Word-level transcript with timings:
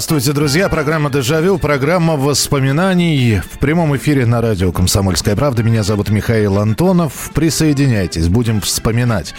Здравствуйте, 0.00 0.32
друзья. 0.32 0.70
Программа 0.70 1.10
«Дежавю», 1.10 1.58
программа 1.58 2.16
воспоминаний 2.16 3.42
в 3.52 3.58
прямом 3.58 3.94
эфире 3.98 4.24
на 4.24 4.40
радио 4.40 4.72
«Комсомольская 4.72 5.36
правда». 5.36 5.62
Меня 5.62 5.82
зовут 5.82 6.08
Михаил 6.08 6.58
Антонов. 6.58 7.30
Присоединяйтесь, 7.34 8.28
будем 8.28 8.62
вспоминать. 8.62 9.34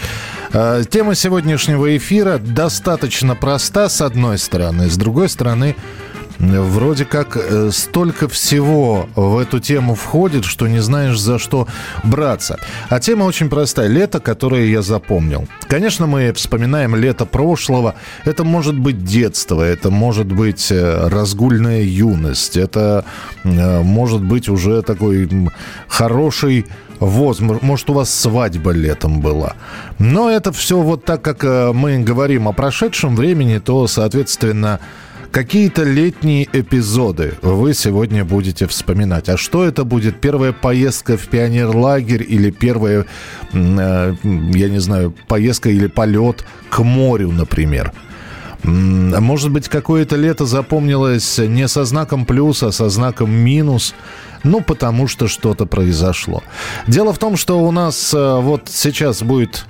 Э, 0.52 0.84
тема 0.88 1.16
сегодняшнего 1.16 1.96
эфира 1.96 2.38
достаточно 2.38 3.34
проста, 3.34 3.88
с 3.88 4.00
одной 4.00 4.38
стороны. 4.38 4.88
С 4.88 4.96
другой 4.96 5.28
стороны, 5.28 5.74
вроде 6.38 7.04
как 7.04 7.36
э, 7.36 7.70
столько 7.72 8.28
всего 8.28 9.08
в 9.14 9.38
эту 9.38 9.60
тему 9.60 9.94
входит, 9.94 10.44
что 10.44 10.68
не 10.68 10.80
знаешь, 10.80 11.18
за 11.18 11.38
что 11.38 11.66
браться. 12.02 12.58
А 12.88 13.00
тема 13.00 13.24
очень 13.24 13.48
простая. 13.48 13.88
Лето, 13.88 14.20
которое 14.20 14.66
я 14.66 14.82
запомнил. 14.82 15.46
Конечно, 15.68 16.06
мы 16.06 16.32
вспоминаем 16.32 16.96
лето 16.96 17.26
прошлого. 17.26 17.94
Это 18.24 18.44
может 18.44 18.78
быть 18.78 19.04
детство, 19.04 19.62
это 19.62 19.90
может 19.90 20.26
быть 20.26 20.70
э, 20.70 21.08
разгульная 21.08 21.82
юность, 21.82 22.56
это 22.56 23.04
э, 23.44 23.80
может 23.82 24.22
быть 24.22 24.48
уже 24.48 24.82
такой 24.82 25.28
хороший 25.88 26.66
ВОЗ, 27.00 27.40
может, 27.40 27.90
у 27.90 27.94
вас 27.94 28.14
свадьба 28.14 28.70
летом 28.70 29.20
была. 29.20 29.54
Но 29.98 30.30
это 30.30 30.52
все 30.52 30.78
вот 30.78 31.04
так, 31.04 31.20
как 31.20 31.42
мы 31.74 31.98
говорим 31.98 32.46
о 32.46 32.52
прошедшем 32.52 33.16
времени, 33.16 33.58
то, 33.58 33.88
соответственно, 33.88 34.78
Какие-то 35.32 35.82
летние 35.82 36.46
эпизоды 36.52 37.36
вы 37.40 37.72
сегодня 37.72 38.22
будете 38.22 38.66
вспоминать. 38.66 39.30
А 39.30 39.38
что 39.38 39.64
это 39.64 39.84
будет? 39.84 40.20
Первая 40.20 40.52
поездка 40.52 41.16
в 41.16 41.26
пионерлагерь 41.28 42.22
или 42.28 42.50
первая, 42.50 43.06
э, 43.54 44.14
я 44.22 44.68
не 44.68 44.78
знаю, 44.78 45.14
поездка 45.28 45.70
или 45.70 45.86
полет 45.86 46.44
к 46.68 46.80
морю, 46.80 47.32
например? 47.32 47.94
Может 48.62 49.50
быть, 49.50 49.70
какое-то 49.70 50.16
лето 50.16 50.44
запомнилось 50.44 51.38
не 51.38 51.66
со 51.66 51.86
знаком 51.86 52.26
плюс, 52.26 52.62
а 52.62 52.70
со 52.70 52.90
знаком 52.90 53.30
минус. 53.30 53.94
Ну, 54.44 54.60
потому 54.60 55.08
что 55.08 55.28
что-то 55.28 55.64
произошло. 55.64 56.42
Дело 56.86 57.14
в 57.14 57.18
том, 57.18 57.38
что 57.38 57.58
у 57.58 57.70
нас 57.72 58.12
э, 58.12 58.38
вот 58.38 58.68
сейчас 58.68 59.22
будет 59.22 59.64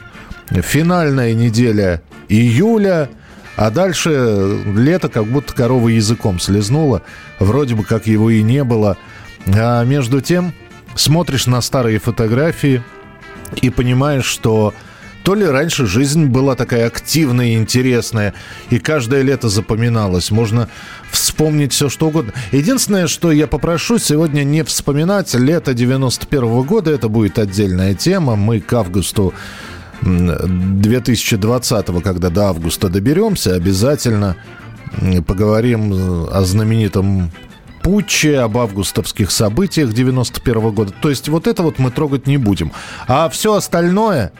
финальная 0.50 1.34
неделя 1.34 2.02
июля– 2.28 3.10
а 3.56 3.70
дальше 3.70 4.60
лето 4.74 5.08
как 5.08 5.26
будто 5.26 5.52
корова 5.54 5.88
языком 5.88 6.40
слезнула. 6.40 7.02
Вроде 7.38 7.74
бы 7.74 7.84
как 7.84 8.06
его 8.06 8.30
и 8.30 8.42
не 8.42 8.64
было. 8.64 8.96
А 9.46 9.84
между 9.84 10.20
тем 10.20 10.54
смотришь 10.94 11.46
на 11.46 11.60
старые 11.60 11.98
фотографии 11.98 12.82
и 13.60 13.70
понимаешь, 13.70 14.24
что 14.24 14.72
то 15.24 15.34
ли 15.34 15.46
раньше 15.46 15.86
жизнь 15.86 16.26
была 16.26 16.56
такая 16.56 16.86
активная 16.86 17.46
и 17.46 17.54
интересная, 17.54 18.34
и 18.70 18.78
каждое 18.78 19.22
лето 19.22 19.48
запоминалось. 19.48 20.30
Можно 20.30 20.68
вспомнить 21.10 21.72
все, 21.72 21.88
что 21.88 22.08
угодно. 22.08 22.32
Единственное, 22.50 23.06
что 23.06 23.30
я 23.30 23.46
попрошу 23.46 23.98
сегодня 23.98 24.42
не 24.42 24.64
вспоминать 24.64 25.32
лето 25.34 25.74
91 25.74 26.44
-го 26.44 26.64
года, 26.64 26.90
это 26.90 27.08
будет 27.08 27.38
отдельная 27.38 27.94
тема. 27.94 28.34
Мы 28.34 28.60
к 28.60 28.72
августу 28.72 29.32
2020, 30.02 32.02
когда 32.02 32.30
до 32.30 32.46
августа 32.46 32.88
доберемся, 32.88 33.54
обязательно 33.54 34.36
поговорим 35.26 36.26
о 36.30 36.42
знаменитом 36.44 37.30
путче, 37.82 38.40
об 38.40 38.58
августовских 38.58 39.30
событиях 39.30 39.92
91 39.92 40.70
года. 40.70 40.92
То 41.00 41.10
есть 41.10 41.28
вот 41.28 41.46
это 41.46 41.62
вот 41.62 41.78
мы 41.78 41.90
трогать 41.90 42.26
не 42.26 42.36
будем. 42.36 42.72
А 43.06 43.28
все 43.28 43.54
остальное, 43.54 44.32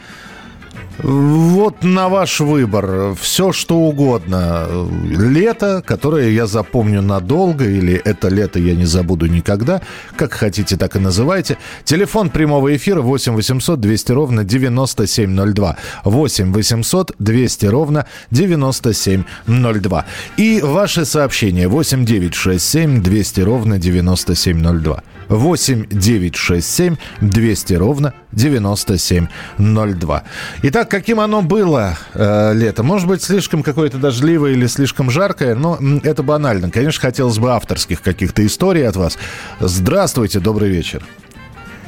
вот 0.98 1.82
на 1.82 2.08
ваш 2.08 2.41
выбор. 2.41 3.14
Все, 3.14 3.53
что 3.53 3.76
угодно. 3.76 4.69
Лето, 5.04 5.82
которое 5.84 6.30
я 6.30 6.47
запомню 6.47 7.03
надолго, 7.03 7.64
или 7.64 7.94
это 7.94 8.28
лето 8.28 8.58
я 8.58 8.75
не 8.75 8.84
забуду 8.84 9.26
никогда. 9.26 9.80
Как 10.16 10.32
хотите, 10.32 10.76
так 10.76 10.97
и 10.97 10.98
называйте. 10.98 11.56
Телефон 11.84 12.30
прямого 12.30 12.75
эфира 12.76 13.00
8 13.00 13.34
800 13.34 13.80
200 13.80 14.12
ровно 14.12 14.44
9702. 14.44 15.76
8 16.04 16.53
800 16.53 17.12
200 17.19 17.66
ровно 17.66 18.06
9702. 18.30 20.04
И 20.36 20.60
ваши 20.62 21.04
сообщения 21.04 21.69
8 21.69 22.04
9 22.04 22.34
6 22.34 22.64
7 22.64 23.03
200 23.03 23.41
ровно 23.41 23.78
9702. 23.78 25.03
8 25.28 25.86
9 25.88 26.36
6 26.36 26.66
7 26.66 26.97
200 27.20 27.74
ровно 27.74 28.14
9702. 28.32 30.22
Итак, 30.62 30.81
каким 30.84 31.20
оно 31.20 31.43
было 31.43 31.94
э, 32.15 32.53
лето? 32.54 32.82
Может 32.82 33.09
быть, 33.09 33.22
слишком 33.22 33.62
какое-то 33.62 33.98
дождливое 33.98 34.53
или 34.53 34.66
слишком 34.66 35.10
жаркое, 35.10 35.54
но 35.54 35.78
это 36.03 36.22
банально. 36.22 36.70
Конечно, 36.70 37.00
хотелось 37.00 37.38
бы 37.38 37.53
авторских 37.53 38.03
каких-то 38.03 38.44
историй 38.47 38.87
от 38.87 38.97
вас. 38.97 39.19
Здравствуйте, 39.60 40.41
добрый 40.41 40.71
вечер. 40.71 41.03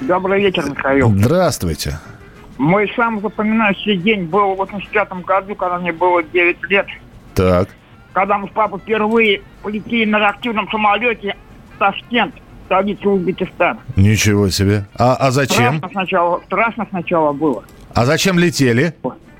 Добрый 0.01 0.43
вечер, 0.43 0.69
Михаил. 0.69 1.11
Здравствуйте. 1.11 1.99
Мой 2.59 2.91
самый 2.95 3.21
запоминающий 3.21 3.97
день 3.97 4.25
был 4.25 4.55
в 4.55 4.59
85 4.59 5.25
году, 5.25 5.55
когда 5.55 5.79
мне 5.79 5.93
было 5.93 6.23
9 6.23 6.71
лет. 6.71 6.87
Так. 7.35 7.69
Когда 8.13 8.39
мы 8.39 8.49
с 8.49 8.53
папой 8.53 8.79
впервые 8.81 9.43
полетели 9.63 10.05
на 10.05 10.19
реактивном 10.19 10.69
самолете 10.71 11.37
в 11.75 11.79
Ташкент 11.79 12.35
столица 12.67 13.09
Узбекистана. 13.09 13.81
Ничего 13.97 14.49
себе. 14.51 14.87
А, 14.97 15.15
а 15.15 15.31
зачем? 15.31 15.79
Страшно 15.79 15.89
сначала, 15.91 16.41
страшно 16.47 16.87
сначала 16.91 17.33
было. 17.33 17.65
А 17.95 18.05
зачем 18.05 18.39
летели? 18.39 18.95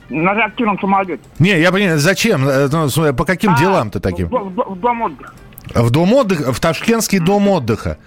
На 0.09 0.35
реактивном 0.35 0.79
самолете. 0.79 1.23
Не, 1.39 1.61
я 1.61 1.73
понимаю, 1.73 1.99
зачем? 1.99 2.47
Э, 2.47 2.69
ну, 2.71 3.15
по 3.15 3.25
каким 3.25 3.55
а, 3.55 3.59
делам-то 3.59 4.01
таким? 4.01 4.29
В, 4.29 4.31
в, 4.31 4.75
в 4.75 4.81
дом 4.81 5.03
отдыха. 5.03 5.33
В 5.75 5.91
дом 5.91 6.13
отдыха? 6.13 6.53
В 6.53 6.61
Ташкентский 6.61 7.19
дом 7.19 7.49
отдыха? 7.49 7.99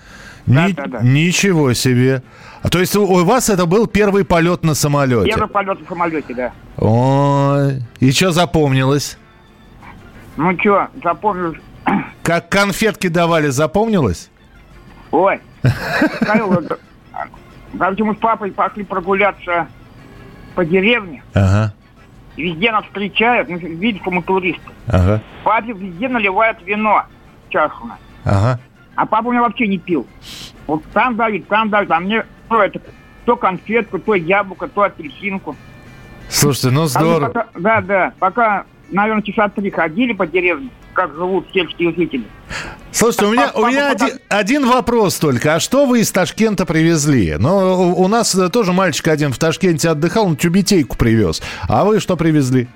Да, 0.45 0.67
Ни, 0.67 0.71
да, 0.71 0.85
да. 0.85 0.99
Ничего 1.01 1.73
себе. 1.73 2.23
А 2.61 2.69
то 2.69 2.79
есть 2.79 2.95
у, 2.95 3.25
вас 3.25 3.49
это 3.49 3.65
был 3.65 3.87
первый 3.87 4.23
полет 4.23 4.63
на 4.63 4.75
самолете? 4.75 5.29
Первый 5.29 5.49
полет 5.49 5.79
на 5.81 5.85
самолете, 5.87 6.33
да. 6.33 6.53
Ой, 6.77 7.83
и 7.99 8.11
что 8.11 8.31
запомнилось? 8.31 9.17
Ну 10.37 10.57
что, 10.59 10.87
запомнилось? 11.03 11.59
Как 12.23 12.47
конфетки 12.47 13.07
давали, 13.07 13.47
запомнилось? 13.47 14.29
Ой, 15.11 15.41
Михаил, 15.63 16.63
короче, 17.77 18.03
мы 18.03 18.13
с 18.13 18.17
папой 18.17 18.51
пошли 18.51 18.83
прогуляться 18.83 19.67
по 20.57 20.65
деревне. 20.65 21.21
Ага. 21.35 21.71
Везде 22.35 22.71
нас 22.71 22.83
встречают, 22.85 23.47
ну, 23.47 23.57
видят, 23.57 24.01
что 24.01 24.09
мы 24.09 24.23
туристы. 24.23 24.71
Ага. 24.87 25.21
Папе 25.43 25.73
везде 25.73 26.09
наливают 26.09 26.57
вино 26.65 27.03
чашу. 27.49 27.91
Ага. 28.25 28.59
А 28.95 29.05
папа 29.05 29.27
у 29.27 29.31
меня 29.31 29.43
вообще 29.43 29.67
не 29.67 29.77
пил. 29.77 30.07
Вот 30.65 30.83
там 30.93 31.15
давит, 31.15 31.47
там 31.47 31.69
давит, 31.69 31.91
а 31.91 31.99
мне 31.99 32.25
то, 32.49 32.63
это, 32.63 32.81
то 33.25 33.35
конфетку, 33.35 33.99
то 33.99 34.15
яблоко, 34.15 34.67
то 34.67 34.81
апельсинку. 34.81 35.55
Слушайте, 36.27 36.71
ну 36.71 36.87
здорово. 36.87 37.27
Пока, 37.27 37.47
да, 37.53 37.81
да, 37.81 38.13
пока, 38.17 38.65
наверное, 38.89 39.21
часа 39.21 39.49
три 39.49 39.69
ходили 39.69 40.13
по 40.13 40.25
деревне, 40.25 40.69
как 40.93 41.13
живут 41.13 41.47
сельские 41.53 41.93
жители. 41.93 42.25
Слушайте, 42.97 43.25
у 43.27 43.31
меня, 43.31 43.51
у 43.53 43.67
меня 43.67 43.91
один, 43.91 44.19
один 44.27 44.67
вопрос 44.67 45.19
только. 45.19 45.53
А 45.53 45.59
что 45.59 45.85
вы 45.85 45.99
из 45.99 46.11
Ташкента 46.11 46.65
привезли? 46.65 47.35
Ну, 47.37 47.93
у 47.95 48.07
нас 48.07 48.35
тоже 48.51 48.73
мальчик 48.73 49.09
один 49.09 49.31
в 49.31 49.37
Ташкенте 49.37 49.89
отдыхал, 49.89 50.25
он 50.25 50.35
тюбетейку 50.35 50.97
привез. 50.97 51.43
А 51.67 51.85
вы 51.85 51.99
что 51.99 52.17
привезли? 52.17 52.67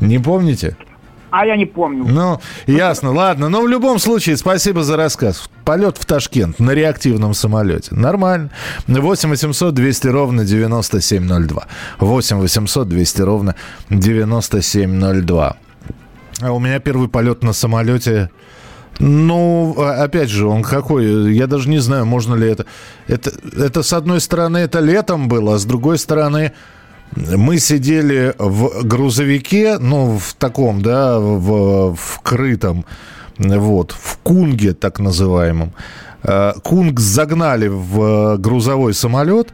Не 0.00 0.20
помните? 0.20 0.76
А 1.30 1.44
я 1.44 1.56
не 1.56 1.66
помню. 1.66 2.04
Ну, 2.06 2.40
ясно, 2.68 3.10
ладно. 3.10 3.48
Но 3.48 3.62
в 3.62 3.68
любом 3.68 3.98
случае, 3.98 4.36
спасибо 4.36 4.84
за 4.84 4.96
рассказ. 4.96 5.50
Полет 5.64 5.98
в 5.98 6.04
Ташкент 6.04 6.60
на 6.60 6.70
реактивном 6.70 7.34
самолете. 7.34 7.92
Нормально. 7.96 8.50
8 8.86 9.28
800 9.28 9.74
200 9.74 10.06
ровно 10.06 10.44
9702. 10.44 11.66
8 11.98 12.36
800 12.36 12.88
200 12.88 13.22
ровно 13.22 13.56
9702. 13.88 15.56
А 16.42 16.52
у 16.52 16.60
меня 16.60 16.78
первый 16.78 17.08
полет 17.08 17.42
на 17.42 17.52
самолете... 17.52 18.30
Ну, 19.00 19.74
а, 19.78 20.04
опять 20.04 20.28
же, 20.28 20.46
он 20.46 20.62
какой? 20.62 21.34
Я 21.34 21.46
даже 21.46 21.68
не 21.68 21.78
знаю, 21.78 22.04
можно 22.06 22.34
ли 22.34 22.48
это... 22.48 22.66
Это, 23.08 23.32
это 23.56 23.82
с 23.82 23.92
одной 23.92 24.20
стороны, 24.20 24.58
это 24.58 24.80
летом 24.80 25.28
было, 25.28 25.54
а 25.54 25.58
с 25.58 25.64
другой 25.64 25.98
стороны, 25.98 26.52
Мы 27.16 27.58
сидели 27.58 28.34
в 28.38 28.84
грузовике, 28.84 29.78
ну, 29.78 30.18
в 30.18 30.34
таком, 30.34 30.80
да, 30.82 31.18
в, 31.18 31.94
в 31.96 32.20
крытом, 32.22 32.84
вот, 33.38 33.92
в 33.92 34.18
кунге 34.18 34.74
так 34.74 35.00
называемом. 35.00 35.72
Э, 36.22 36.52
кунг 36.62 37.00
загнали 37.00 37.68
в 37.68 38.36
грузовой 38.36 38.94
самолет, 38.94 39.48
э, 39.48 39.52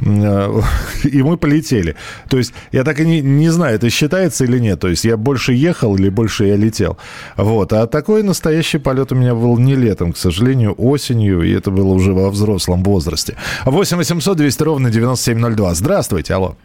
и 1.04 1.22
мы 1.22 1.36
полетели. 1.36 1.96
То 2.28 2.38
есть 2.38 2.52
я 2.72 2.84
так 2.84 3.00
и 3.00 3.06
не, 3.06 3.20
не 3.20 3.48
знаю, 3.48 3.76
это 3.76 3.88
считается 3.90 4.44
или 4.44 4.58
нет. 4.58 4.80
То 4.80 4.88
есть 4.88 5.04
я 5.04 5.16
больше 5.16 5.52
ехал 5.52 5.96
или 5.96 6.08
больше 6.08 6.46
я 6.46 6.56
летел. 6.56 6.98
Вот. 7.36 7.72
А 7.72 7.86
такой 7.86 8.22
настоящий 8.22 8.78
полет 8.78 9.12
у 9.12 9.14
меня 9.14 9.34
был 9.34 9.58
не 9.58 9.74
летом, 9.74 10.12
к 10.12 10.16
сожалению, 10.16 10.74
осенью, 10.76 11.42
и 11.42 11.52
это 11.52 11.70
было 11.70 11.92
уже 11.92 12.12
во 12.12 12.30
взрослом 12.30 12.82
возрасте. 12.82 13.36
8 13.64 13.96
800 13.96 14.36
200 14.36 14.62
ровно 14.62 14.90
9702. 14.90 15.74
Здравствуйте, 15.74 16.34
алло. 16.34 16.56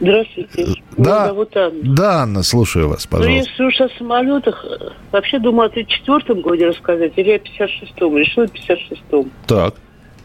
Здравствуйте. 0.00 0.66
Да, 0.96 1.20
Меня 1.20 1.26
зовут 1.28 1.56
Анна. 1.56 1.80
Да, 1.82 2.22
Анна, 2.22 2.42
слушаю 2.42 2.88
вас, 2.88 3.06
пожалуйста. 3.06 3.30
Ну, 3.30 3.36
если 3.36 3.64
уж 3.64 3.80
о 3.80 3.96
самолетах, 3.96 4.64
вообще 5.12 5.38
думаю 5.38 5.70
о 5.70 5.72
34-м 5.72 6.42
годе 6.42 6.66
рассказать, 6.66 7.12
или 7.16 7.30
о 7.30 7.38
56-м. 7.38 8.16
Решила 8.16 8.44
56-м. 8.44 9.30
Так. 9.46 9.74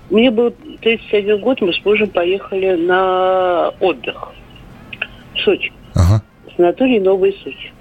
Мне 0.09 0.31
был 0.31 0.53
31 0.81 1.39
год, 1.39 1.61
мы 1.61 1.73
с 1.73 1.85
мужем 1.85 2.09
поехали 2.09 2.75
на 2.75 3.69
отдых 3.79 4.31
в 5.35 5.39
Сочи. 5.39 5.71
Ага. 5.93 6.23
Санаторий 6.55 6.99
Новый 6.99 7.33
Сочи. 7.43 7.71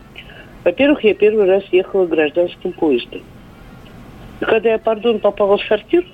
Во-первых, 0.64 1.04
я 1.04 1.14
первый 1.14 1.46
раз 1.46 1.64
ехала 1.72 2.06
гражданским 2.06 2.72
поездом. 2.72 3.22
И 4.40 4.44
когда 4.44 4.70
я, 4.70 4.78
пардон, 4.78 5.18
попала 5.20 5.56
в 5.56 5.62
сортир, 5.64 6.04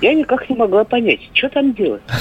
я 0.00 0.14
никак 0.14 0.48
не 0.48 0.56
могла 0.56 0.84
понять, 0.84 1.20
что 1.32 1.48
там 1.48 1.72
делать. 1.72 2.02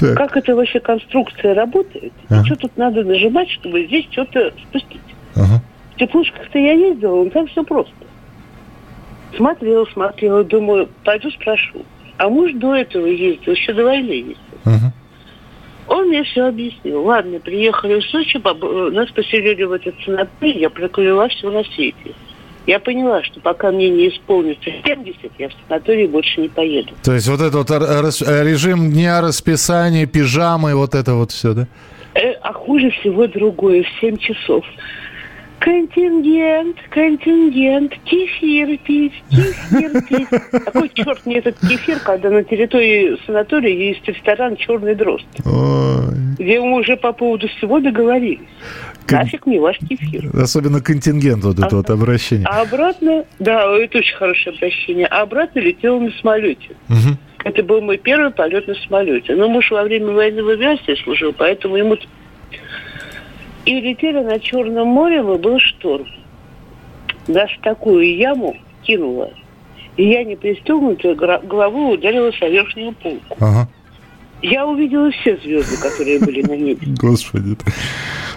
Так. 0.00 0.16
Как 0.16 0.36
это 0.36 0.56
вообще 0.56 0.80
конструкция 0.80 1.54
работает? 1.54 2.12
Ага. 2.28 2.40
И 2.40 2.44
что 2.46 2.56
тут 2.56 2.76
надо 2.76 3.04
нажимать, 3.04 3.48
чтобы 3.50 3.86
здесь 3.86 4.06
что-то 4.10 4.52
спустить? 4.68 5.00
Ага. 5.36 5.62
В 5.94 5.98
теплушках-то 5.98 6.58
я 6.58 6.72
ездила, 6.72 7.22
но 7.22 7.30
там 7.30 7.46
все 7.46 7.62
просто. 7.62 7.94
Смотрела, 9.36 9.84
смотрела, 9.92 10.44
думаю, 10.44 10.88
пойду 11.04 11.30
спрошу. 11.30 11.84
А 12.18 12.28
муж 12.28 12.52
до 12.54 12.74
этого 12.74 13.06
ездил, 13.06 13.52
еще 13.52 13.72
до 13.72 13.84
войны 13.84 14.10
ездил. 14.10 14.36
Ага. 14.64 14.92
Он 15.88 16.08
мне 16.08 16.22
все 16.24 16.46
объяснил. 16.46 17.02
Ладно, 17.02 17.40
приехали 17.40 18.00
в 18.00 18.04
Сочи, 18.04 18.40
нас 18.92 19.10
поселили 19.10 19.64
в 19.64 19.72
этот 19.72 19.94
санаторий, 20.04 20.60
я 20.60 20.70
прокляла 20.70 21.28
все 21.28 21.50
на 21.50 21.64
свете 21.64 22.14
я 22.66 22.80
поняла, 22.80 23.22
что 23.22 23.40
пока 23.40 23.70
мне 23.70 23.90
не 23.90 24.08
исполнится 24.08 24.70
70, 24.84 25.32
я 25.38 25.48
в 25.48 25.52
санаторий 25.66 26.06
больше 26.06 26.40
не 26.40 26.48
поеду. 26.48 26.92
То 27.02 27.12
есть 27.12 27.28
вот 27.28 27.40
этот 27.40 27.54
вот 27.54 27.70
режим 27.70 28.90
дня 28.90 29.20
расписания, 29.20 30.06
пижамы, 30.06 30.74
вот 30.74 30.94
это 30.94 31.14
вот 31.14 31.32
все, 31.32 31.52
да? 31.52 31.66
Э, 32.14 32.32
а 32.42 32.52
хуже 32.52 32.90
всего 32.90 33.26
другое, 33.26 33.82
в 33.82 34.00
7 34.00 34.16
часов. 34.16 34.64
Контингент, 35.64 36.76
контингент, 36.90 37.94
кефир 38.04 38.76
пить, 38.84 39.14
кефир 39.30 40.02
пить. 40.02 40.28
Какой 40.64 40.90
черт 40.92 41.24
мне 41.24 41.38
этот 41.38 41.58
кефир, 41.58 42.00
когда 42.00 42.28
на 42.28 42.44
территории 42.44 43.18
санатория 43.24 43.74
есть 43.74 44.06
ресторан 44.06 44.56
«Черный 44.56 44.94
дрозд», 44.94 45.24
Ой. 45.46 46.14
где 46.38 46.60
мы 46.60 46.80
уже 46.80 46.98
по 46.98 47.14
поводу 47.14 47.48
всего 47.48 47.80
договорились. 47.80 48.46
Кон... 49.08 49.20
Нафиг 49.20 49.46
мне 49.46 49.58
ваш 49.58 49.78
кефир. 49.78 50.28
Особенно 50.34 50.82
контингент 50.82 51.42
вот 51.42 51.58
это 51.58 51.68
а, 51.68 51.76
вот 51.76 51.88
обращение. 51.88 52.46
А 52.46 52.60
обратно, 52.60 53.24
да, 53.38 53.74
это 53.78 53.98
очень 53.98 54.16
хорошее 54.16 54.54
обращение. 54.54 55.06
А 55.06 55.22
обратно 55.22 55.60
летела 55.60 55.98
на 55.98 56.10
самолете. 56.20 56.76
Угу. 56.90 57.16
Это 57.44 57.62
был 57.62 57.80
мой 57.80 57.96
первый 57.96 58.32
полет 58.32 58.68
на 58.68 58.74
самолете. 58.74 59.34
Но 59.34 59.48
муж 59.48 59.70
во 59.70 59.82
время 59.82 60.12
войны 60.12 60.42
в 60.42 60.48
авиации 60.48 60.94
служил, 61.02 61.32
поэтому 61.32 61.76
ему... 61.76 61.96
И 63.64 63.80
летели 63.80 64.20
на 64.20 64.38
Черном 64.38 64.88
море, 64.88 65.18
и 65.18 65.38
был 65.38 65.58
шторм. 65.58 66.06
Даже 67.26 67.58
такую 67.62 68.16
яму 68.16 68.56
кинула. 68.82 69.30
И 69.96 70.08
я 70.08 70.24
не 70.24 70.36
пристегнутая 70.36 71.14
головой 71.14 71.94
ударилась 71.94 72.40
о 72.42 72.48
верхнюю 72.48 72.92
полку. 72.92 73.36
Ага. 73.40 73.68
Я 74.42 74.66
увидела 74.66 75.10
все 75.10 75.38
звезды, 75.38 75.76
которые 75.80 76.18
были 76.18 76.42
на 76.42 76.56
небе. 76.56 76.86
Господи. 77.00 77.56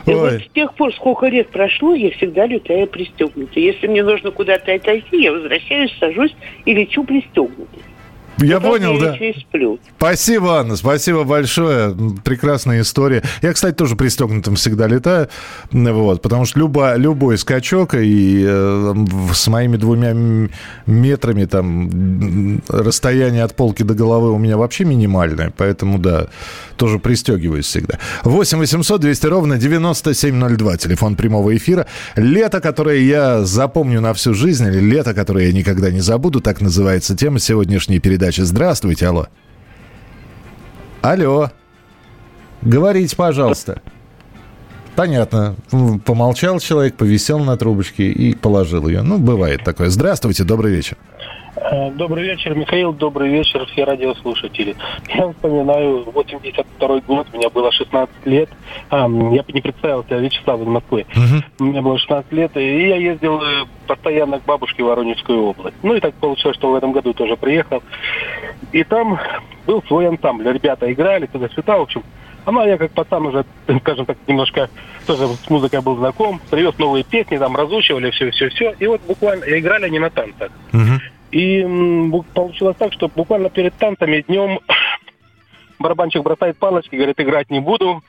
И 0.05 0.11
Ой. 0.11 0.15
вот 0.15 0.41
с 0.41 0.53
тех 0.53 0.73
пор, 0.75 0.93
сколько 0.93 1.27
лет 1.27 1.49
прошло, 1.49 1.93
я 1.93 2.11
всегда 2.11 2.45
летаю 2.45 2.87
пристегнутой. 2.87 3.63
Если 3.63 3.87
мне 3.87 4.03
нужно 4.03 4.31
куда-то 4.31 4.73
отойти, 4.73 5.21
я 5.21 5.33
возвращаюсь, 5.33 5.91
сажусь 5.99 6.33
и 6.63 6.73
лечу 6.73 7.03
пристегнутой. 7.03 7.83
Я 8.39 8.59
понял, 8.59 8.99
да. 8.99 9.15
Спасибо, 9.97 10.59
Анна, 10.59 10.75
спасибо 10.75 11.23
большое. 11.23 11.95
Прекрасная 12.23 12.81
история. 12.81 13.23
Я, 13.41 13.53
кстати, 13.53 13.75
тоже 13.75 13.95
пристегнутым 13.95 14.55
всегда 14.55 14.87
летаю, 14.87 15.29
вот, 15.71 16.21
потому 16.21 16.45
что 16.45 16.59
любо, 16.59 16.95
любой 16.95 17.37
скачок 17.37 17.95
и 17.95 18.45
э, 18.47 18.93
с 19.33 19.47
моими 19.47 19.77
двумя 19.77 20.13
метрами 20.85 21.45
там 21.45 22.61
расстояние 22.67 23.43
от 23.43 23.55
полки 23.55 23.83
до 23.83 23.93
головы 23.93 24.31
у 24.31 24.37
меня 24.37 24.57
вообще 24.57 24.85
минимальное, 24.85 25.51
поэтому, 25.55 25.97
да, 25.97 26.27
тоже 26.77 26.99
пристегиваюсь 26.99 27.65
всегда. 27.65 27.97
8 28.23 28.59
800 28.59 29.01
200 29.01 29.25
ровно 29.27 29.57
9702, 29.57 30.77
телефон 30.77 31.15
прямого 31.15 31.55
эфира. 31.55 31.87
Лето, 32.15 32.61
которое 32.61 33.01
я 33.01 33.43
запомню 33.43 34.01
на 34.01 34.13
всю 34.13 34.33
жизнь, 34.33 34.67
или 34.67 34.79
лето, 34.79 35.13
которое 35.13 35.47
я 35.47 35.53
никогда 35.53 35.91
не 35.91 36.01
забуду, 36.01 36.39
так 36.39 36.61
называется 36.61 37.15
тема 37.15 37.39
сегодняшней 37.39 37.99
передачи. 37.99 38.26
Здравствуйте, 38.31 39.07
алло. 39.07 39.27
Алло. 41.01 41.51
Говорите, 42.61 43.15
пожалуйста. 43.15 43.81
Понятно. 44.95 45.55
Помолчал 46.05 46.59
человек, 46.59 46.95
повисел 46.95 47.39
на 47.39 47.55
трубочке 47.55 48.11
и 48.11 48.33
положил 48.33 48.87
ее. 48.87 49.03
Ну, 49.03 49.19
бывает 49.19 49.63
такое. 49.63 49.89
Здравствуйте, 49.89 50.43
добрый 50.43 50.73
вечер. 50.73 50.97
Э, 51.59 51.91
добрый 51.91 52.23
вечер, 52.23 52.55
Михаил. 52.55 52.93
Добрый 52.93 53.29
вечер, 53.29 53.65
все 53.67 53.83
радиослушатели. 53.83 54.75
Я 55.09 55.29
вспоминаю 55.31 56.03
82 56.11 56.99
год, 57.01 57.27
мне 57.33 57.49
было 57.49 57.71
16 57.71 58.25
лет. 58.25 58.49
А, 58.89 59.07
я 59.07 59.43
не 59.47 59.61
представился, 59.61 60.15
я 60.15 60.19
Вячеслав 60.19 60.61
из 60.61 60.67
Москвы. 60.67 61.05
Угу. 61.15 61.65
Мне 61.65 61.81
было 61.81 61.97
16 61.97 62.31
лет, 62.31 62.55
и 62.57 62.87
я 62.87 62.97
ездил 62.97 63.41
э, 63.41 63.65
постоянно 63.87 64.39
к 64.39 64.45
бабушке 64.45 64.83
в 64.83 64.87
Воронежскую 64.87 65.45
область. 65.45 65.77
Ну 65.83 65.95
и 65.95 65.99
так 65.99 66.13
получилось, 66.15 66.57
что 66.57 66.71
в 66.71 66.75
этом 66.75 66.91
году 66.91 67.13
тоже 67.13 67.35
приехал. 67.35 67.81
И 68.71 68.83
там 68.83 69.19
был 69.65 69.81
свой 69.83 70.07
ансамбль. 70.07 70.51
Ребята 70.51 70.91
играли, 70.91 71.25
туда-сюда, 71.25 71.77
в 71.77 71.81
общем. 71.81 72.03
А 72.47 72.51
ну, 72.51 72.61
а 72.61 72.65
я 72.65 72.77
как 72.77 72.91
пацан 72.91 73.25
уже, 73.25 73.45
скажем 73.81 74.05
так, 74.05 74.17
немножко 74.25 74.69
тоже 75.05 75.27
с 75.27 75.49
музыкой 75.49 75.81
был 75.81 75.97
знаком, 75.97 76.39
привез 76.49 76.77
новые 76.77 77.03
песни, 77.03 77.37
там 77.37 77.57
разучивали 77.57 78.09
все-все-все. 78.11 78.73
И 78.79 78.87
вот 78.87 79.01
буквально 79.01 79.43
играли 79.43 79.85
они 79.85 79.99
на 79.99 80.09
танцах. 80.09 80.49
Угу. 80.71 80.96
И 81.31 81.61
получилось 82.33 82.77
так, 82.77 82.93
что 82.93 83.09
буквально 83.13 83.49
перед 83.49 83.73
танцами 83.75 84.21
днем 84.21 84.59
барабанщик 85.79 86.23
бросает 86.23 86.57
палочки, 86.57 86.95
говорит, 86.95 87.19
играть 87.19 87.49
не 87.49 87.59
буду. 87.59 88.01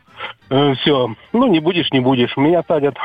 Э, 0.51 0.75
все, 0.75 1.15
ну 1.33 1.47
не 1.47 1.61
будешь, 1.61 1.91
не 1.91 2.01
будешь. 2.01 2.37
Меня 2.37 2.63
садят 2.67 2.97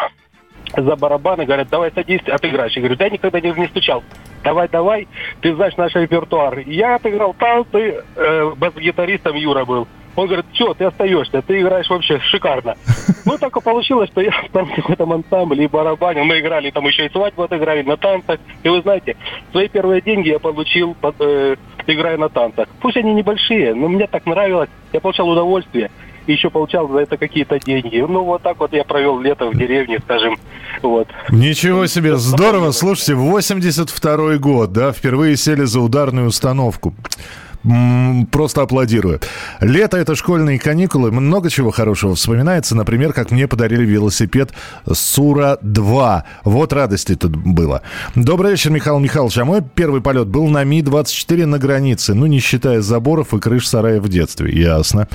за 0.76 0.96
барабаны, 0.96 1.46
говорят, 1.46 1.70
давай 1.70 1.92
садись, 1.92 2.22
отыграешь. 2.28 2.74
Я 2.74 2.82
говорю, 2.82 2.96
да 2.96 3.06
я 3.06 3.12
никогда 3.12 3.40
не, 3.40 3.52
не 3.52 3.68
стучал. 3.68 4.04
Давай, 4.44 4.68
давай, 4.68 5.08
ты 5.42 5.56
знаешь 5.56 5.78
наш 5.78 5.94
репертуар. 5.96 6.60
Я 6.60 6.96
отыграл 6.96 7.34
танцы, 7.34 8.04
э, 8.16 8.52
бас-гитаристом 8.58 9.36
Юра 9.36 9.66
был. 9.66 9.88
Он 10.16 10.28
говорит, 10.28 10.46
что, 10.54 10.74
ты 10.74 10.86
остаешься, 10.86 11.42
ты 11.42 11.62
играешь 11.62 11.90
вообще 11.90 12.20
шикарно. 12.20 12.76
Ну, 13.26 13.38
так 13.38 13.56
и 13.56 13.62
получилось, 13.62 14.10
что 14.10 14.20
я 14.20 14.32
там 14.52 14.66
в 14.66 14.90
этом 14.90 15.14
ансамбле 15.14 15.64
и 15.64 15.68
барабане. 15.68 16.24
Мы 16.24 16.40
играли, 16.40 16.72
там 16.72 16.86
еще 16.86 17.06
и 17.06 17.10
свадьбу 17.10 17.44
отыграли 17.44 17.82
на 17.82 17.96
танцах. 17.96 18.38
И 18.64 18.70
вы 18.70 18.82
знаете, 18.82 19.16
свои 19.52 19.70
первые 19.70 20.02
деньги 20.02 20.28
я 20.28 20.40
получил, 20.40 20.96
э, 21.20 21.56
играя 21.88 22.18
на 22.18 22.28
танцах. 22.28 22.68
Пусть 22.82 22.98
они 22.98 23.14
небольшие, 23.14 23.74
но 23.74 23.88
мне 23.88 24.08
так 24.08 24.26
нравилось. 24.26 24.70
Я 24.92 25.00
получал 25.00 25.30
удовольствие. 25.30 25.90
И 26.26 26.34
еще 26.34 26.50
получал 26.50 26.88
за 26.90 27.00
это 27.00 27.18
какие-то 27.18 27.60
деньги. 27.60 28.00
Ну, 28.00 28.24
вот 28.24 28.42
так 28.42 28.60
вот 28.60 28.72
я 28.74 28.84
провел 28.84 29.20
лето 29.20 29.50
в 29.50 29.58
деревне, 29.58 30.00
скажем. 30.00 30.38
Вот. 30.82 31.08
Ничего 31.30 31.86
себе, 31.88 32.16
здорово. 32.16 32.72
Слушайте, 32.72 33.16
82 33.16 34.38
год, 34.38 34.72
да, 34.72 34.92
впервые 34.92 35.36
сели 35.36 35.64
за 35.64 35.82
ударную 35.82 36.28
установку. 36.28 36.94
Просто 38.32 38.62
аплодирую. 38.62 39.22
Лето— 39.62 39.98
это 40.00 40.16
школьные 40.16 40.60
каникулы. 40.60 41.12
Много 41.12 41.50
чего 41.50 41.72
хорошего 41.72 42.14
вспоминается. 42.16 42.76
Например, 42.76 43.14
как 43.14 43.32
мне 43.32 43.48
подарили 43.48 43.86
велосипед 43.86 44.52
Сура-2. 44.92 46.24
Вот 46.44 46.74
радости 46.74 47.16
тут 47.16 47.38
было. 47.38 47.82
Добрый 48.16 48.52
вечер, 48.52 48.72
Михаил 48.72 49.00
Михайлович. 49.00 49.38
А 49.38 49.46
мой 49.46 49.62
первый 49.62 50.02
полет 50.02 50.28
был 50.28 50.48
на 50.50 50.66
Ми-24 50.66 51.46
на 51.46 51.58
границе. 51.58 52.14
Ну, 52.14 52.26
не 52.26 52.40
считая 52.40 52.82
заборов 52.82 53.34
и 53.34 53.40
крыш 53.40 53.70
сарая 53.70 54.02
в 54.02 54.10
детстве. 54.10 54.52
Ясно. 54.52 55.08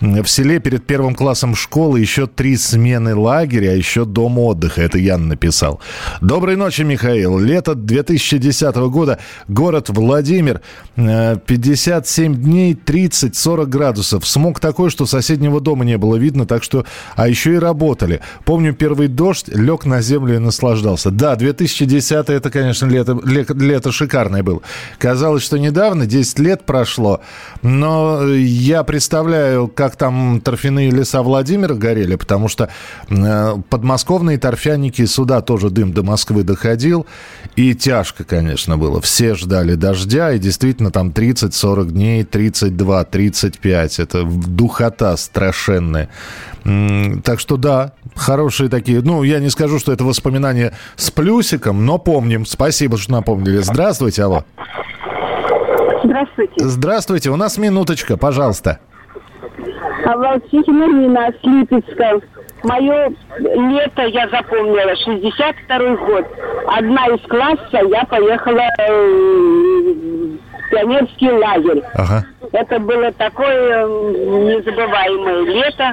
В 0.00 0.26
селе 0.26 0.60
перед 0.60 0.86
первым 0.86 1.16
классом 1.16 1.56
школы 1.56 1.98
еще 1.98 2.28
три 2.28 2.56
смены 2.56 3.16
лагеря, 3.16 3.70
а 3.70 3.74
еще 3.74 4.04
дом 4.04 4.38
отдыха. 4.38 4.80
Это 4.80 4.98
Ян 4.98 5.26
написал. 5.26 5.80
Доброй 6.20 6.54
ночи, 6.54 6.82
Михаил. 6.82 7.40
Лето 7.40 7.74
2010 7.74 8.76
года. 8.76 9.18
Город 9.48 9.88
Владимир. 9.88 10.60
50 10.94 11.95
67 11.96 12.34
дней 12.34 12.74
30-40 12.74 13.66
градусов. 13.66 14.26
Смог 14.26 14.60
такой, 14.60 14.90
что 14.90 15.06
соседнего 15.06 15.60
дома 15.60 15.84
не 15.84 15.98
было 15.98 16.16
видно, 16.16 16.46
так 16.46 16.62
что... 16.62 16.84
А 17.14 17.28
еще 17.28 17.54
и 17.54 17.58
работали. 17.58 18.20
Помню, 18.44 18.74
первый 18.74 19.08
дождь, 19.08 19.48
лег 19.48 19.84
на 19.84 20.02
землю 20.02 20.36
и 20.36 20.38
наслаждался. 20.38 21.10
Да, 21.10 21.36
2010 21.36 22.28
это, 22.28 22.50
конечно, 22.50 22.86
лето, 22.86 23.18
лето 23.24 23.92
шикарное 23.92 24.42
было. 24.42 24.60
Казалось, 24.98 25.42
что 25.42 25.58
недавно, 25.58 26.06
10 26.06 26.38
лет 26.40 26.66
прошло, 26.66 27.20
но 27.62 28.26
я 28.26 28.82
представляю, 28.82 29.68
как 29.68 29.96
там 29.96 30.40
торфяные 30.40 30.90
леса 30.90 31.22
Владимира 31.22 31.74
горели, 31.74 32.16
потому 32.16 32.48
что 32.48 32.68
э, 33.08 33.56
подмосковные 33.70 34.38
торфяники 34.38 35.06
сюда 35.06 35.40
тоже 35.40 35.70
дым 35.70 35.92
до 35.92 36.02
Москвы 36.02 36.42
доходил. 36.42 37.06
И 37.54 37.74
тяжко, 37.74 38.24
конечно, 38.24 38.76
было. 38.76 39.00
Все 39.00 39.34
ждали 39.34 39.74
дождя, 39.74 40.32
и 40.32 40.38
действительно 40.38 40.90
там 40.90 41.08
30-40 41.08 41.85
дней, 41.92 42.24
32, 42.24 43.04
35. 43.04 44.00
Это 44.00 44.24
духота 44.24 45.16
страшенная. 45.16 46.08
Так 47.24 47.40
что 47.40 47.56
да, 47.56 47.92
хорошие 48.14 48.68
такие. 48.68 49.00
Ну, 49.02 49.22
я 49.22 49.38
не 49.38 49.50
скажу, 49.50 49.78
что 49.78 49.92
это 49.92 50.04
воспоминания 50.04 50.72
с 50.96 51.10
плюсиком, 51.10 51.86
но 51.86 51.98
помним. 51.98 52.44
Спасибо, 52.46 52.96
что 52.98 53.12
напомнили. 53.12 53.58
Здравствуйте, 53.58 54.24
алло. 54.24 54.44
Здравствуйте. 56.04 56.54
Здравствуйте. 56.58 57.30
У 57.30 57.36
нас 57.36 57.58
минуточка, 57.58 58.16
пожалуйста. 58.16 58.80
Волчихина 60.04 60.86
Нина 60.86 61.30
с 61.32 61.44
Липецка. 61.44 62.20
Мое 62.62 63.12
лето 63.38 64.02
я 64.02 64.28
запомнила, 64.28 64.96
62 64.96 65.96
год. 65.96 66.26
Одна 66.66 67.06
из 67.06 67.20
класса 67.28 67.86
я 67.90 68.04
поехала 68.04 68.64
э, 68.78 70.36
пионерский 70.70 71.30
лагерь. 71.30 71.82
Ага. 71.94 72.26
Это 72.52 72.78
было 72.78 73.12
такое 73.12 73.86
незабываемое 73.86 75.42
лето. 75.42 75.92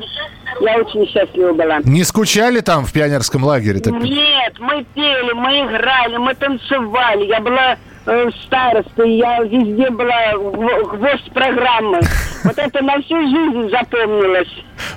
Я 0.61 0.77
очень 0.77 1.07
счастлива 1.07 1.53
была. 1.53 1.79
Не 1.83 2.03
скучали 2.03 2.59
там 2.59 2.85
в 2.85 2.93
пионерском 2.93 3.43
лагере? 3.43 3.79
-то? 3.79 3.91
Нет, 3.91 4.53
мы 4.59 4.85
пели, 4.93 5.33
мы 5.33 5.65
играли, 5.65 6.17
мы 6.17 6.35
танцевали. 6.35 7.25
Я 7.25 7.39
была 7.39 7.77
э, 8.05 8.29
старостой, 8.45 9.15
я 9.15 9.39
везде 9.43 9.89
была 9.89 10.33
гвоздь 10.33 11.31
программы. 11.33 11.99
Вот 12.43 12.57
это 12.57 12.83
на 12.83 13.01
всю 13.01 13.21
жизнь 13.21 13.69
запомнилось. 13.69 14.49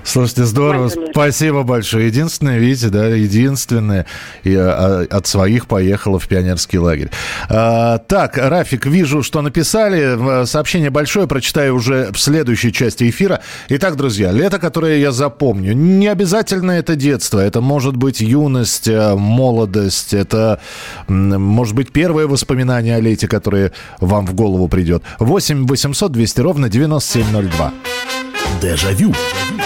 Слушайте, 0.05 0.45
здорово, 0.45 0.91
спасибо 1.11 1.63
большое. 1.63 2.07
Единственное, 2.07 2.59
видите, 2.59 2.89
да, 2.89 3.07
единственное, 3.09 4.07
я 4.45 5.07
от 5.11 5.27
своих 5.27 5.67
поехала 5.67 6.19
в 6.19 6.29
пионерский 6.29 6.79
лагерь. 6.79 7.11
А, 7.49 7.99
так, 7.99 8.37
Рафик, 8.37 8.87
вижу, 8.87 9.23
что 9.23 9.43
написали. 9.43 10.45
Сообщение 10.47 10.91
большое, 10.91 11.27
прочитаю 11.27 11.75
уже 11.75 12.11
в 12.13 12.19
следующей 12.19 12.73
части 12.73 13.09
эфира. 13.11 13.41
Итак, 13.69 13.97
друзья, 13.97 14.33
лето, 14.33 14.59
которое 14.59 14.99
я 14.99 15.13
запомню. 15.13 15.73
Не 15.75 16.09
обязательно 16.09 16.73
это 16.73 16.97
детство, 16.97 17.39
это 17.41 17.61
может 17.61 17.97
быть 17.97 18.21
юность, 18.21 18.89
молодость, 18.89 20.15
это 20.15 20.61
может 21.09 21.75
быть 21.75 21.93
первое 21.93 22.27
воспоминание 22.27 22.97
о 22.97 23.01
лете, 23.01 23.29
которое 23.29 23.73
вам 24.01 24.27
в 24.27 24.35
голову 24.35 24.69
придет. 24.69 25.03
8 25.19 25.67
800 25.67 26.13
200 26.13 26.41
ровно 26.41 26.69
9702. 26.69 27.73
Дежавю. 28.61 29.13
Дежавю. 29.13 29.66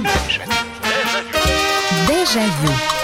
Evangelho 2.33 3.00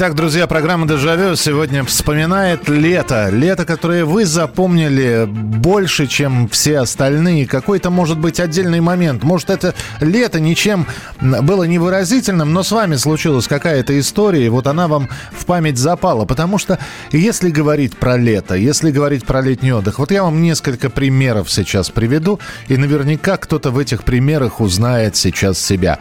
Итак, 0.00 0.14
друзья, 0.14 0.46
программа 0.46 0.86
«Дежавю» 0.86 1.34
сегодня 1.34 1.82
вспоминает 1.82 2.68
лето. 2.68 3.30
Лето, 3.32 3.64
которое 3.64 4.04
вы 4.04 4.26
запомнили 4.26 5.26
больше, 5.26 6.06
чем 6.06 6.48
все 6.48 6.78
остальные. 6.78 7.48
Какой-то, 7.48 7.90
может 7.90 8.16
быть, 8.16 8.38
отдельный 8.38 8.78
момент. 8.78 9.24
Может, 9.24 9.50
это 9.50 9.74
лето 9.98 10.38
ничем 10.38 10.86
было 11.20 11.64
невыразительным, 11.64 12.52
но 12.52 12.62
с 12.62 12.70
вами 12.70 12.94
случилась 12.94 13.48
какая-то 13.48 13.98
история, 13.98 14.46
и 14.46 14.48
вот 14.48 14.68
она 14.68 14.86
вам 14.86 15.08
в 15.32 15.44
память 15.46 15.78
запала. 15.78 16.26
Потому 16.26 16.58
что 16.58 16.78
если 17.10 17.50
говорить 17.50 17.96
про 17.96 18.16
лето, 18.16 18.54
если 18.54 18.92
говорить 18.92 19.26
про 19.26 19.40
летний 19.40 19.72
отдых, 19.72 19.98
вот 19.98 20.12
я 20.12 20.22
вам 20.22 20.40
несколько 20.40 20.90
примеров 20.90 21.50
сейчас 21.50 21.90
приведу, 21.90 22.38
и 22.68 22.76
наверняка 22.76 23.36
кто-то 23.36 23.72
в 23.72 23.78
этих 23.80 24.04
примерах 24.04 24.60
узнает 24.60 25.16
сейчас 25.16 25.58
себя. 25.58 25.98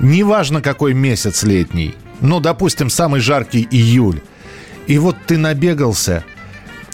Неважно, 0.00 0.60
какой 0.60 0.92
месяц 0.92 1.44
летний– 1.44 1.94
ну, 2.20 2.40
допустим, 2.40 2.90
самый 2.90 3.20
жаркий 3.20 3.66
июль, 3.70 4.20
и 4.86 4.98
вот 4.98 5.16
ты 5.26 5.38
набегался, 5.38 6.24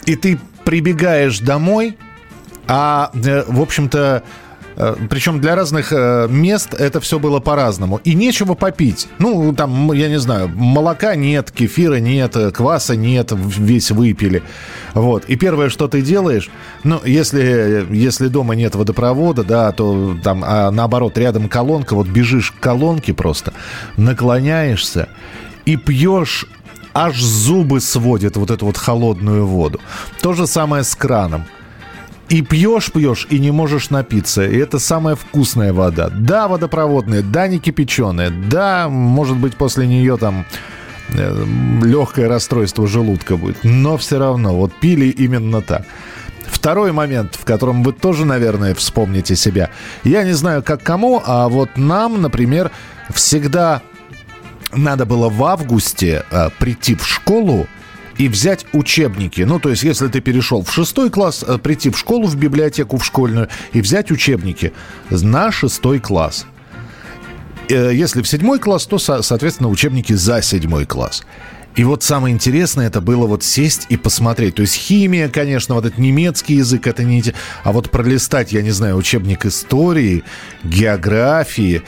и 0.05 0.15
ты 0.15 0.39
прибегаешь 0.65 1.39
домой, 1.39 1.97
а, 2.67 3.11
э, 3.13 3.43
в 3.47 3.61
общем-то, 3.61 4.23
причем 5.09 5.39
для 5.39 5.55
разных 5.55 5.91
э, 5.91 6.27
мест 6.29 6.73
это 6.73 6.99
все 6.99 7.19
было 7.19 7.39
по-разному. 7.39 7.99
И 8.03 8.13
нечего 8.13 8.53
попить. 8.53 9.07
Ну, 9.19 9.53
там, 9.53 9.91
я 9.93 10.09
не 10.09 10.19
знаю, 10.19 10.49
молока 10.49 11.15
нет, 11.15 11.51
кефира 11.51 11.99
нет, 11.99 12.35
кваса 12.53 12.95
нет, 12.95 13.31
весь 13.31 13.91
выпили. 13.91 14.43
Вот. 14.93 15.25
И 15.25 15.35
первое, 15.35 15.69
что 15.69 15.87
ты 15.87 16.01
делаешь, 16.01 16.49
ну, 16.83 16.99
если, 17.05 17.85
если 17.91 18.27
дома 18.27 18.55
нет 18.55 18.75
водопровода, 18.75 19.43
да, 19.43 19.71
то 19.71 20.17
там, 20.23 20.43
а 20.45 20.71
наоборот, 20.71 21.17
рядом 21.17 21.49
колонка, 21.49 21.95
вот 21.95 22.07
бежишь 22.07 22.51
к 22.51 22.59
колонке 22.59 23.13
просто, 23.13 23.53
наклоняешься 23.97 25.07
и 25.65 25.77
пьешь 25.77 26.45
аж 26.93 27.21
зубы 27.21 27.81
сводит 27.81 28.37
вот 28.37 28.51
эту 28.51 28.65
вот 28.65 28.77
холодную 28.77 29.45
воду. 29.45 29.79
То 30.21 30.33
же 30.33 30.47
самое 30.47 30.83
с 30.83 30.95
краном. 30.95 31.45
И 32.29 32.41
пьешь, 32.41 32.91
пьешь, 32.91 33.27
и 33.29 33.39
не 33.39 33.51
можешь 33.51 33.89
напиться. 33.89 34.45
И 34.45 34.57
это 34.57 34.79
самая 34.79 35.15
вкусная 35.15 35.73
вода. 35.73 36.09
Да, 36.09 36.47
водопроводная, 36.47 37.21
да, 37.21 37.47
не 37.47 37.59
кипяченая, 37.59 38.31
да, 38.31 38.87
может 38.89 39.37
быть, 39.37 39.55
после 39.55 39.87
нее 39.87 40.17
там 40.17 40.45
э, 41.09 41.45
легкое 41.83 42.27
расстройство 42.27 42.87
желудка 42.87 43.37
будет. 43.37 43.57
Но 43.63 43.97
все 43.97 44.17
равно, 44.17 44.55
вот 44.55 44.73
пили 44.73 45.05
именно 45.07 45.61
так. 45.61 45.85
Второй 46.45 46.91
момент, 46.91 47.35
в 47.35 47.43
котором 47.45 47.83
вы 47.83 47.91
тоже, 47.93 48.25
наверное, 48.25 48.73
вспомните 48.73 49.35
себя. 49.35 49.69
Я 50.03 50.23
не 50.23 50.33
знаю, 50.33 50.63
как 50.63 50.81
кому, 50.81 51.21
а 51.25 51.49
вот 51.49 51.71
нам, 51.75 52.21
например, 52.21 52.71
всегда 53.13 53.81
надо 54.71 55.05
было 55.05 55.29
в 55.29 55.43
августе 55.43 56.23
э, 56.31 56.49
прийти 56.57 56.95
в 56.95 57.05
школу 57.05 57.67
и 58.17 58.27
взять 58.27 58.65
учебники. 58.73 59.41
Ну, 59.41 59.59
то 59.59 59.69
есть, 59.69 59.83
если 59.83 60.07
ты 60.07 60.21
перешел 60.21 60.63
в 60.63 60.71
шестой 60.71 61.09
класс, 61.09 61.43
э, 61.47 61.57
прийти 61.57 61.89
в 61.89 61.97
школу, 61.97 62.27
в 62.27 62.35
библиотеку, 62.35 62.97
в 62.97 63.05
школьную 63.05 63.49
и 63.73 63.81
взять 63.81 64.11
учебники 64.11 64.73
на 65.09 65.51
шестой 65.51 65.99
класс. 65.99 66.45
Э, 67.69 67.91
если 67.93 68.21
в 68.21 68.27
седьмой 68.27 68.59
класс, 68.59 68.85
то, 68.85 68.97
соответственно, 68.99 69.69
учебники 69.69 70.13
за 70.13 70.41
седьмой 70.41 70.85
класс. 70.85 71.23
И 71.75 71.83
вот 71.83 72.03
самое 72.03 72.35
интересное 72.35 72.85
это 72.85 73.01
было 73.01 73.25
вот 73.25 73.43
сесть 73.43 73.87
и 73.89 73.97
посмотреть. 73.97 74.55
То 74.55 74.61
есть 74.61 74.75
химия, 74.75 75.27
конечно, 75.27 75.73
вот 75.73 75.85
этот 75.85 75.97
немецкий 75.97 76.55
язык, 76.55 76.85
это 76.85 77.03
не... 77.03 77.23
А 77.63 77.71
вот 77.71 77.89
пролистать, 77.89 78.51
я 78.51 78.61
не 78.61 78.69
знаю, 78.69 78.95
учебник 78.95 79.45
истории, 79.47 80.23
географии 80.63 81.81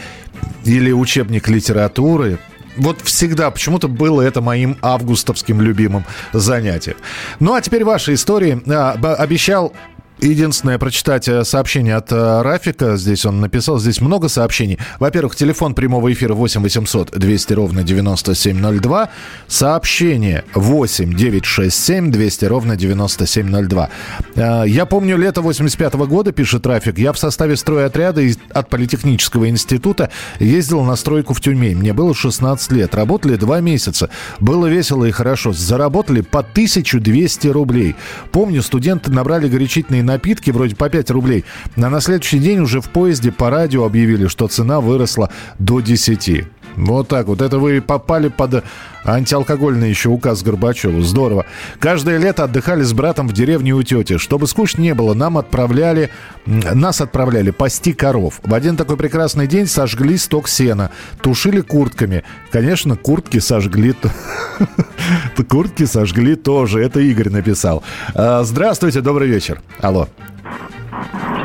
или 0.63 0.91
учебник 0.91 1.47
литературы– 1.49 2.39
вот 2.77 3.01
всегда 3.01 3.51
почему-то 3.51 3.87
было 3.87 4.21
это 4.21 4.41
моим 4.41 4.77
августовским 4.81 5.61
любимым 5.61 6.05
занятием. 6.33 6.97
Ну 7.39 7.53
а 7.53 7.61
теперь 7.61 7.83
ваши 7.83 8.13
истории. 8.13 8.61
А, 8.67 8.93
обещал 9.15 9.73
Единственное, 10.21 10.79
прочитать 10.79 11.27
э, 11.27 11.43
сообщение 11.43 11.95
от 11.95 12.11
э, 12.11 12.41
Рафика. 12.41 12.95
Здесь 12.95 13.25
он 13.25 13.41
написал, 13.41 13.79
здесь 13.79 13.99
много 13.99 14.29
сообщений. 14.29 14.79
Во-первых, 14.99 15.35
телефон 15.35 15.75
прямого 15.75 16.11
эфира 16.11 16.33
8 16.33 16.61
800 16.61 17.11
200 17.11 17.53
ровно 17.53 17.83
9702. 17.83 19.09
Сообщение 19.47 20.45
8 20.53 21.13
967 21.13 22.11
200 22.11 22.45
ровно 22.45 22.77
9702. 22.77 23.89
Э, 24.35 24.63
я 24.65 24.85
помню 24.85 25.17
лето 25.17 25.41
85 25.41 25.95
-го 25.95 26.07
года, 26.07 26.31
пишет 26.31 26.65
Рафик. 26.65 26.97
Я 26.97 27.11
в 27.11 27.19
составе 27.19 27.57
стройотряда 27.57 28.21
от 28.51 28.69
Политехнического 28.69 29.49
института 29.49 30.09
ездил 30.39 30.83
на 30.83 30.95
стройку 30.95 31.33
в 31.33 31.41
Тюмень. 31.41 31.75
Мне 31.77 31.91
было 31.91 32.15
16 32.15 32.71
лет. 32.71 32.95
Работали 32.95 33.35
два 33.35 33.59
месяца. 33.59 34.09
Было 34.39 34.67
весело 34.67 35.03
и 35.03 35.11
хорошо. 35.11 35.51
Заработали 35.51 36.21
по 36.21 36.39
1200 36.39 37.47
рублей. 37.49 37.95
Помню, 38.31 38.63
студенты 38.63 39.11
набрали 39.11 39.49
горячительные 39.49 40.05
напитки 40.15 40.51
вроде 40.51 40.75
по 40.75 40.89
5 40.89 41.11
рублей. 41.11 41.43
А 41.75 41.89
на 41.89 41.99
следующий 41.99 42.39
день 42.39 42.59
уже 42.59 42.79
в 42.79 42.89
поезде 42.89 43.31
по 43.31 43.49
радио 43.49 43.85
объявили, 43.85 44.27
что 44.27 44.47
цена 44.47 44.79
выросла 44.79 45.29
до 45.59 45.81
10. 45.81 46.45
Вот 46.75 47.07
так 47.07 47.27
вот. 47.27 47.41
Это 47.41 47.59
вы 47.59 47.81
попали 47.81 48.27
под 48.27 48.63
антиалкогольный 49.03 49.89
еще 49.89 50.09
указ 50.09 50.43
Горбачева. 50.43 51.01
Здорово. 51.01 51.45
Каждое 51.79 52.17
лето 52.17 52.43
отдыхали 52.43 52.83
с 52.83 52.93
братом 52.93 53.27
в 53.27 53.33
деревне 53.33 53.73
у 53.73 53.83
тети. 53.83 54.17
Чтобы 54.17 54.47
скучно 54.47 54.81
не 54.81 54.93
было, 54.93 55.13
нам 55.13 55.37
отправляли, 55.37 56.09
нас 56.45 57.01
отправляли 57.01 57.51
пасти 57.51 57.93
коров. 57.93 58.39
В 58.43 58.53
один 58.53 58.75
такой 58.77 58.97
прекрасный 58.97 59.47
день 59.47 59.67
сожгли 59.67 60.17
сток 60.17 60.47
сена. 60.47 60.91
Тушили 61.21 61.61
куртками. 61.61 62.23
Конечно, 62.51 62.95
куртки 62.95 63.39
сожгли... 63.39 63.93
Куртки 65.49 65.85
сожгли 65.85 66.35
тоже. 66.35 66.81
Это 66.81 66.99
Игорь 66.99 67.29
написал. 67.29 67.83
А, 68.13 68.43
здравствуйте, 68.43 69.01
добрый 69.01 69.27
вечер. 69.27 69.61
Алло. 69.79 70.07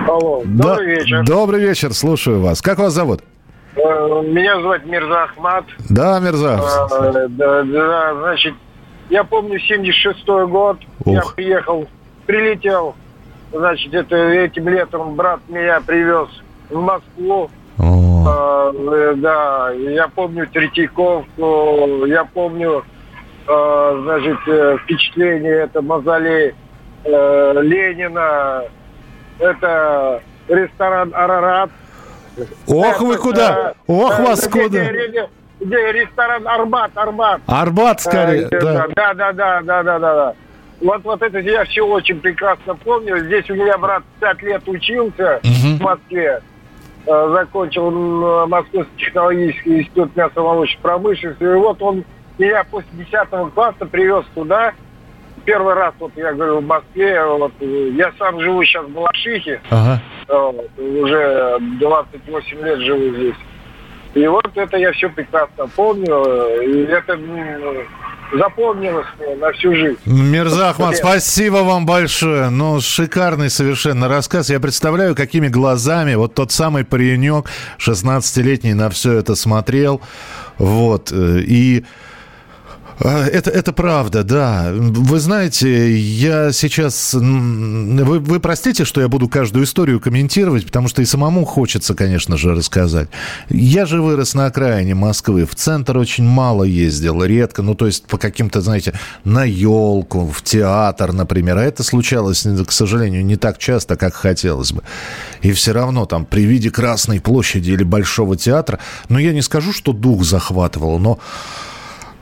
Алло, 0.08 0.42
добрый 0.44 0.86
вечер. 0.86 1.24
Добрый 1.24 1.60
вечер, 1.60 1.92
слушаю 1.92 2.40
вас. 2.40 2.62
Как 2.62 2.78
вас 2.78 2.92
зовут? 2.94 3.22
Меня 3.76 4.60
зовут 4.60 4.84
Мирза 4.84 5.24
Ахмат. 5.24 5.64
Да, 5.88 6.18
Мирза. 6.20 6.60
Э, 6.90 7.26
да, 7.28 7.62
да, 7.62 8.14
значит, 8.14 8.54
я 9.10 9.24
помню 9.24 9.58
76-й 9.58 10.46
год. 10.48 10.78
Ух. 11.04 11.14
Я 11.14 11.22
приехал, 11.34 11.88
прилетел. 12.26 12.94
Значит, 13.52 13.94
это 13.94 14.16
этим 14.16 14.68
летом 14.68 15.14
брат 15.14 15.40
меня 15.48 15.80
привез 15.80 16.28
в 16.68 16.80
Москву. 16.80 17.50
О. 17.78 18.72
Э, 18.72 19.14
да, 19.16 19.70
я 19.70 20.08
помню 20.08 20.46
Третьяковку, 20.46 22.06
я 22.06 22.24
помню, 22.24 22.84
э, 23.46 24.00
значит, 24.02 24.82
впечатление, 24.82 25.62
это 25.64 25.82
мавзолей 25.82 26.54
э, 27.04 27.60
Ленина, 27.62 28.64
это 29.38 30.22
ресторан 30.48 31.12
«Арарат», 31.14 31.70
Ох 32.66 33.00
вы 33.00 33.16
куда! 33.16 33.74
Ох 33.86 34.18
вас 34.18 34.48
куда! 34.48 34.84
Где 35.60 35.92
ресторан 35.92 36.48
Арбат, 36.48 36.90
Арбат. 36.94 37.42
Арбат 37.46 38.00
скорее, 38.00 38.48
да. 38.48 38.86
Да, 38.96 39.14
да, 39.14 39.32
да, 39.32 39.60
да, 39.62 39.82
да, 39.82 39.98
да. 39.98 40.34
Вот, 40.80 41.04
вот 41.04 41.20
это 41.20 41.38
я 41.38 41.64
все 41.64 41.86
очень 41.86 42.20
прекрасно 42.20 42.74
помню. 42.76 43.18
Здесь 43.18 43.48
у 43.50 43.54
меня 43.54 43.76
брат 43.76 44.02
5 44.20 44.42
лет 44.42 44.62
учился 44.66 45.40
угу. 45.44 45.76
в 45.76 45.80
Москве. 45.80 46.40
Закончил 47.04 48.46
Московский 48.46 48.96
технологический 48.96 49.80
институт 49.80 50.16
мясомолочной 50.16 50.80
промышленности. 50.80 51.42
И 51.42 51.46
вот 51.46 51.82
он 51.82 52.04
меня 52.38 52.64
после 52.70 52.88
10 52.92 53.52
класса 53.54 53.84
привез 53.86 54.24
туда. 54.34 54.72
Первый 55.50 55.74
раз, 55.74 55.92
вот 55.98 56.12
я 56.14 56.32
говорю, 56.32 56.60
в 56.60 56.64
Москве. 56.64 57.24
Вот, 57.24 57.52
я 57.60 58.12
сам 58.20 58.40
живу 58.40 58.62
сейчас 58.62 58.86
в 58.86 58.90
Балашихе. 58.90 59.60
Ага. 59.68 60.00
Вот, 60.28 60.70
уже 60.78 61.58
28 61.80 62.64
лет 62.64 62.78
живу 62.78 63.16
здесь. 63.16 63.34
И 64.14 64.28
вот 64.28 64.48
это 64.54 64.76
я 64.76 64.92
все 64.92 65.08
прекрасно 65.08 65.66
помню. 65.74 66.24
И 66.62 66.84
это 66.84 67.18
запомнилось 68.32 69.08
на 69.40 69.50
всю 69.54 69.74
жизнь. 69.74 69.98
Мирза 70.06 70.70
Ахмад, 70.70 70.96
спасибо 70.96 71.64
вам 71.64 71.84
большое. 71.84 72.48
Ну, 72.50 72.80
шикарный 72.80 73.50
совершенно 73.50 74.06
рассказ. 74.06 74.50
Я 74.50 74.60
представляю, 74.60 75.16
какими 75.16 75.48
глазами 75.48 76.14
вот 76.14 76.32
тот 76.32 76.52
самый 76.52 76.84
паренек 76.84 77.46
16-летний 77.80 78.74
на 78.74 78.88
все 78.88 79.14
это 79.14 79.34
смотрел. 79.34 80.00
Вот. 80.58 81.10
Э, 81.10 81.40
и 81.40 81.84
это, 83.08 83.50
это 83.50 83.72
правда, 83.72 84.22
да. 84.24 84.70
Вы 84.74 85.20
знаете, 85.20 85.96
я 85.96 86.52
сейчас... 86.52 87.14
Вы, 87.14 88.18
вы 88.18 88.40
простите, 88.40 88.84
что 88.84 89.00
я 89.00 89.08
буду 89.08 89.28
каждую 89.28 89.64
историю 89.64 90.00
комментировать, 90.00 90.66
потому 90.66 90.88
что 90.88 91.00
и 91.00 91.06
самому 91.06 91.44
хочется, 91.46 91.94
конечно 91.94 92.36
же, 92.36 92.54
рассказать. 92.54 93.08
Я 93.48 93.86
же 93.86 94.02
вырос 94.02 94.34
на 94.34 94.46
окраине 94.46 94.94
Москвы. 94.94 95.46
В 95.46 95.54
центр 95.54 95.96
очень 95.96 96.24
мало 96.24 96.64
ездил, 96.64 97.24
редко. 97.24 97.62
Ну, 97.62 97.74
то 97.74 97.86
есть 97.86 98.04
по 98.04 98.18
каким-то, 98.18 98.60
знаете, 98.60 98.92
на 99.24 99.44
елку, 99.44 100.26
в 100.26 100.42
театр, 100.42 101.12
например. 101.12 101.56
А 101.56 101.64
это 101.64 101.82
случалось, 101.82 102.46
к 102.66 102.72
сожалению, 102.72 103.24
не 103.24 103.36
так 103.36 103.56
часто, 103.58 103.96
как 103.96 104.14
хотелось 104.14 104.72
бы. 104.72 104.82
И 105.40 105.52
все 105.52 105.72
равно 105.72 106.04
там 106.04 106.26
при 106.26 106.42
виде 106.42 106.70
Красной 106.70 107.20
площади 107.20 107.70
или 107.70 107.82
Большого 107.82 108.36
театра, 108.36 108.78
ну, 109.08 109.18
я 109.18 109.32
не 109.32 109.42
скажу, 109.42 109.72
что 109.72 109.92
дух 109.92 110.24
захватывал, 110.24 110.98
но 110.98 111.18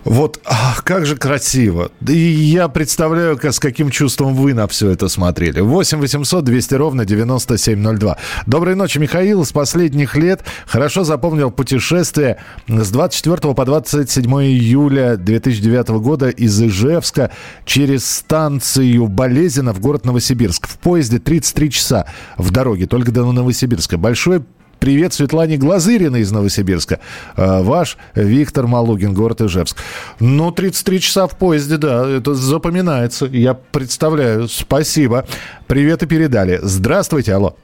вот 0.09 0.41
ах, 0.47 0.85
как 0.85 1.05
же 1.05 1.17
красиво. 1.17 1.91
И 2.07 2.17
я 2.17 2.69
представляю, 2.69 3.37
как, 3.37 3.53
с 3.53 3.59
каким 3.59 3.91
чувством 3.91 4.35
вы 4.35 4.55
на 4.55 4.67
все 4.67 4.89
это 4.91 5.09
смотрели. 5.09 5.61
8 5.61 5.99
800 5.99 6.45
200 6.45 6.75
ровно 6.75 7.05
9702. 7.05 8.17
Доброй 8.47 8.75
ночи, 8.75 8.97
Михаил. 8.97 9.45
С 9.45 9.53
последних 9.53 10.17
лет 10.17 10.45
хорошо 10.67 11.05
запомнил 11.05 11.51
путешествие 11.51 12.39
с 12.67 12.91
24 12.91 13.55
по 13.55 13.65
27 13.67 14.25
июля 14.45 15.17
2009 15.17 15.89
года 16.01 16.31
из 16.31 16.59
Ижевска 16.59 17.31
через 17.67 18.09
станцию 18.09 19.09
Болезина 19.09 19.75
в 19.75 19.81
город 19.81 20.07
Новосибирск. 20.07 20.67
В 20.69 20.79
поезде 20.79 21.19
33 21.19 21.71
часа 21.71 22.07
в 22.39 22.51
дороге, 22.51 22.87
только 22.87 23.13
до 23.13 23.31
Новосибирска. 23.31 23.99
Большой 23.99 24.43
Привет 24.81 25.13
Светлане 25.13 25.57
Глазыриной 25.57 26.21
из 26.21 26.31
Новосибирска. 26.31 27.01
А, 27.37 27.63
ваш 27.63 27.97
Виктор 28.15 28.67
Малугин, 28.67 29.13
город 29.13 29.41
Ижевск. 29.41 29.77
Ну, 30.21 30.53
33 30.53 31.01
часа 31.01 31.27
в 31.27 31.37
поезде, 31.37 31.77
да, 31.77 32.09
это 32.09 32.35
запоминается. 32.35 33.27
Я 33.27 33.55
представляю. 33.55 34.49
Спасибо. 34.49 35.27
Привет 35.67 36.03
и 36.03 36.07
передали. 36.07 36.61
Здравствуйте, 36.63 37.35
алло. 37.35 37.57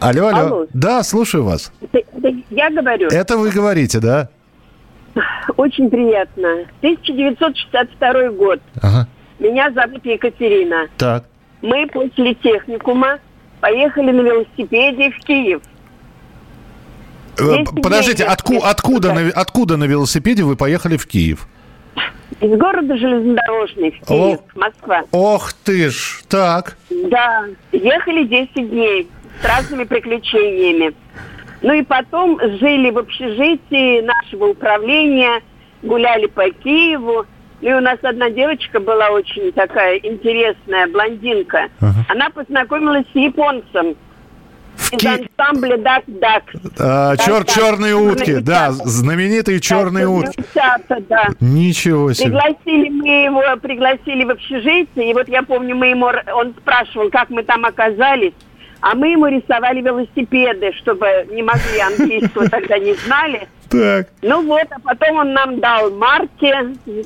Алло, 0.00 0.28
алло. 0.28 0.38
алло. 0.38 0.66
Да, 0.72 1.02
слушаю 1.02 1.44
вас. 1.44 1.72
Я 2.50 2.70
говорю. 2.70 3.08
Это 3.08 3.36
вы 3.36 3.50
говорите, 3.50 3.98
да? 3.98 4.28
Очень 5.56 5.90
приятно. 5.90 6.66
1962 6.82 8.30
год. 8.30 8.60
Ага. 8.80 9.08
Меня 9.40 9.72
зовут 9.72 10.04
Екатерина. 10.04 10.86
Так. 10.96 11.24
Мы 11.62 11.88
после 11.88 12.34
техникума 12.34 13.18
поехали 13.60 14.10
на 14.10 14.20
велосипеде 14.20 15.10
в 15.10 15.18
Киев. 15.24 15.62
Э, 17.38 17.64
подождите, 17.82 18.24
отку, 18.24 18.62
откуда, 18.62 19.12
на, 19.12 19.28
откуда 19.30 19.76
на 19.76 19.84
велосипеде 19.84 20.42
вы 20.42 20.56
поехали 20.56 20.96
в 20.96 21.06
Киев? 21.06 21.46
Из 22.40 22.56
города 22.56 22.96
железнодорожный 22.96 23.90
в 23.90 24.06
Киев, 24.06 24.40
О, 24.54 24.58
Москва. 24.58 25.02
Ох 25.12 25.52
ты 25.52 25.90
ж, 25.90 26.22
так. 26.28 26.76
Да, 26.90 27.44
ехали 27.72 28.24
10 28.24 28.70
дней 28.70 29.08
с 29.40 29.44
разными 29.44 29.84
приключениями. 29.84 30.94
Ну 31.62 31.72
и 31.72 31.82
потом 31.82 32.38
жили 32.40 32.90
в 32.90 32.98
общежитии 32.98 34.02
нашего 34.02 34.50
управления, 34.50 35.42
гуляли 35.82 36.26
по 36.26 36.48
Киеву. 36.50 37.26
И 37.60 37.72
у 37.72 37.80
нас 37.80 37.98
одна 38.02 38.30
девочка 38.30 38.78
была 38.78 39.10
очень 39.10 39.50
такая 39.52 39.96
интересная, 39.98 40.86
блондинка. 40.86 41.68
Ага. 41.80 42.06
Она 42.08 42.30
познакомилась 42.30 43.04
с 43.12 43.16
японцем. 43.16 43.96
В 44.76 44.92
из 44.92 44.98
Ки... 45.00 45.06
ансамбля 45.06 45.76
Дак 45.78 46.04
Дак. 46.06 46.44
А, 46.78 47.16
чер, 47.16 47.44
черные 47.44 47.96
утки, 47.96 48.36
да, 48.36 48.70
знаменитые 48.70 49.60
черные 49.60 50.04
да, 50.04 50.10
утки. 50.10 50.44
да. 51.08 51.28
Ничего 51.40 52.12
себе. 52.12 52.26
Пригласили 52.26 52.88
мы 52.88 53.24
его, 53.24 53.42
пригласили 53.60 54.22
в 54.22 54.30
общежитие, 54.30 55.10
и 55.10 55.14
вот 55.14 55.28
я 55.28 55.42
помню, 55.42 55.74
мы 55.74 55.88
ему, 55.88 56.06
он 56.06 56.54
спрашивал, 56.60 57.10
как 57.10 57.28
мы 57.28 57.42
там 57.42 57.64
оказались, 57.64 58.34
а 58.80 58.94
мы 58.94 59.08
ему 59.08 59.26
рисовали 59.26 59.80
велосипеды, 59.80 60.72
чтобы 60.78 61.26
не 61.30 61.42
могли 61.42 61.80
английского 61.80 62.48
тогда 62.48 62.78
не 62.78 62.94
знали. 62.94 63.48
Так. 63.70 64.08
Ну 64.22 64.46
вот, 64.46 64.66
а 64.70 64.80
потом 64.80 65.18
он 65.18 65.32
нам 65.32 65.60
дал 65.60 65.90
марки, 65.90 66.54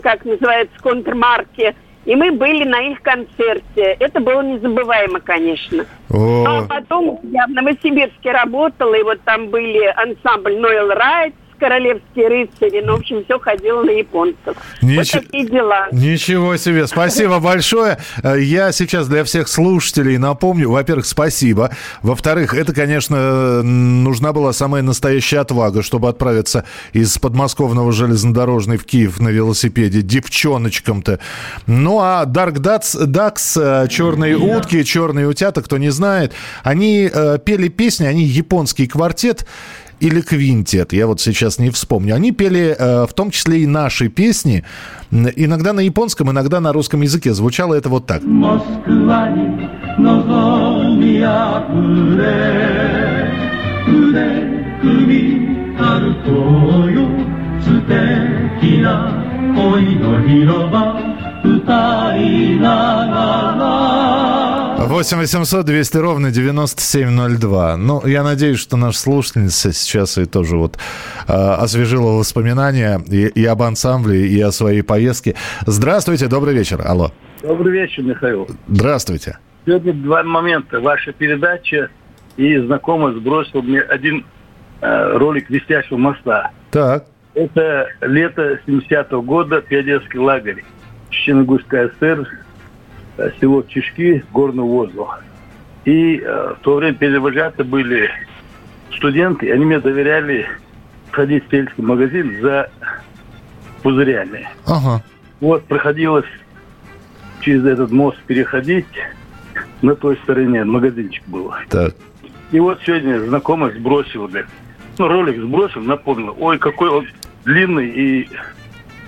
как 0.02 0.24
называется, 0.24 0.74
контрмарки. 0.80 1.74
И 2.04 2.16
мы 2.16 2.32
были 2.32 2.64
на 2.64 2.80
их 2.80 3.00
концерте. 3.00 3.96
Это 4.00 4.20
было 4.20 4.42
незабываемо, 4.42 5.20
конечно. 5.20 5.87
О. 6.11 6.16
Ну, 6.16 6.58
а 6.58 6.62
потом 6.62 7.20
я 7.22 7.46
в 7.46 7.50
Новосибирске 7.50 8.32
работала, 8.32 8.94
и 8.94 9.04
вот 9.04 9.20
там 9.22 9.48
были 9.48 9.85
ансамбль 9.85 10.56
Нойл 10.56 10.88
Райтс, 10.88 11.37
королевские 11.62 12.27
рыцари. 12.27 12.83
Ну, 12.85 12.96
в 12.96 12.98
общем, 12.98 13.25
все 13.25 13.38
ходило 13.38 13.85
на 13.85 13.90
японцев. 13.90 14.57
Нич... 14.83 15.14
Вот 15.14 15.22
такие 15.22 15.46
дела. 15.46 15.87
Ничего 15.92 16.57
себе. 16.57 16.88
Спасибо 16.88 17.38
большое. 17.38 17.98
Э, 18.25 18.37
я 18.40 18.72
сейчас 18.72 19.07
для 19.07 19.22
всех 19.22 19.46
слушателей 19.46 20.18
напомню. 20.18 20.70
Во-первых, 20.70 21.07
спасибо. 21.07 21.70
Во-вторых, 22.03 22.55
это, 22.55 22.75
конечно, 22.75 23.62
нужна 23.62 24.33
была 24.33 24.53
самая 24.53 24.83
настоящая 24.83 25.38
отвага, 25.38 25.83
чтобы 25.83 26.09
отправиться 26.09 26.64
из 26.92 27.16
подмосковного 27.18 27.92
железнодорожной 27.92 28.77
в 28.77 28.85
Киев 28.85 29.20
на 29.20 29.29
велосипеде 29.29 30.03
девчоночкам-то. 30.03 31.20
Ну, 31.68 32.01
а 32.01 32.25
Dark 32.27 32.55
Ducks, 32.55 33.07
Ducks 33.07 33.87
черные 33.87 34.37
утки, 34.37 34.83
черные 34.83 35.29
утята, 35.29 35.62
кто 35.62 35.79
не 35.79 35.90
знает, 35.90 36.33
они 36.64 37.09
э, 37.12 37.38
пели 37.44 37.68
песни, 37.68 38.07
они 38.07 38.25
японский 38.25 38.88
квартет 38.88 39.46
или 40.03 40.21
квинтет, 40.21 40.93
я 40.93 41.07
вот 41.07 41.21
сейчас 41.21 41.59
не 41.59 41.71
вспомню. 41.71 42.17
Они 42.17 42.33
пели 42.33 42.75
э, 42.77 43.07
в 43.07 43.12
том 43.15 43.31
числе 43.31 43.61
и 43.61 43.67
наши 43.67 44.09
песни, 44.09 44.65
иногда 45.12 45.73
на 45.73 45.81
японском, 45.81 46.29
иногда 46.29 46.61
на 46.61 46.73
русском 46.73 47.03
языке. 47.03 47.33
Звучало 47.33 47.75
это 47.75 47.88
вот 47.88 48.07
так. 48.07 48.23
Москва, 48.25 49.29
8 64.87 65.18
800 65.18 65.64
200 65.64 65.97
ровно 65.99 66.31
9702. 66.31 67.77
Ну, 67.77 68.07
я 68.07 68.23
надеюсь, 68.23 68.59
что 68.59 68.77
наша 68.77 68.99
слушательница 68.99 69.73
сейчас 69.73 70.18
и 70.18 70.25
тоже 70.25 70.57
вот 70.57 70.77
э, 71.29 71.33
освежила 71.33 72.12
воспоминания 72.18 73.01
и, 73.07 73.27
и 73.27 73.45
об 73.45 73.62
ансамбле, 73.62 74.27
и 74.27 74.40
о 74.40 74.51
своей 74.51 74.83
поездке. 74.83 75.35
Здравствуйте, 75.66 76.27
добрый 76.27 76.55
вечер. 76.55 76.83
Алло. 76.85 77.12
Добрый 77.42 77.73
вечер, 77.73 78.03
Михаил. 78.03 78.49
Здравствуйте. 78.68 79.38
Сегодня 79.64 79.92
два 79.92 80.23
момента. 80.23 80.81
Ваша 80.81 81.12
передача 81.12 81.90
и 82.37 82.59
знакомый 82.59 83.14
сбросил 83.14 83.62
мне 83.62 83.81
один 83.81 84.27
э, 84.81 85.16
ролик 85.16 85.49
«Висящего 85.51 85.97
моста». 85.97 86.51
Так. 86.71 87.07
Это 87.35 87.87
лето 88.01 88.59
70-го 88.66 89.23
года, 89.23 89.61
пионерский 89.62 90.18
лагерь. 90.18 90.64
Чеченгульская 91.11 91.90
ССР, 92.01 92.29
село 93.40 93.62
Чешки, 93.62 94.25
горный 94.33 94.62
воздух. 94.64 95.20
И 95.85 96.18
э, 96.18 96.55
в 96.59 96.62
то 96.62 96.77
время 96.77 96.94
перевожаты 96.94 97.64
были 97.64 98.11
студенты, 98.96 99.51
они 99.51 99.64
мне 99.64 99.81
доверяли 99.81 100.46
ходить 101.11 101.44
в 101.46 101.51
сельский 101.51 101.83
магазин 101.83 102.40
за 102.40 102.70
пузырями. 103.83 104.48
Ага. 104.66 105.03
Вот 105.40 105.64
приходилось 105.64 106.27
через 107.40 107.64
этот 107.64 107.90
мост 107.90 108.18
переходить. 108.27 108.87
На 109.83 109.96
той 109.96 110.16
стороне 110.18 110.62
магазинчик 110.62 111.27
был. 111.27 111.53
Так. 111.68 111.94
И 112.53 112.61
вот 112.61 112.79
сегодня 112.87 113.18
знакомый 113.18 113.72
сбросил, 113.72 114.29
говорит, 114.29 114.46
ну, 114.98 115.09
ролик 115.09 115.40
сбросил, 115.40 115.81
напомнил, 115.81 116.37
ой, 116.38 116.59
какой 116.59 116.88
он 116.88 117.09
длинный 117.44 117.88
и 117.88 118.29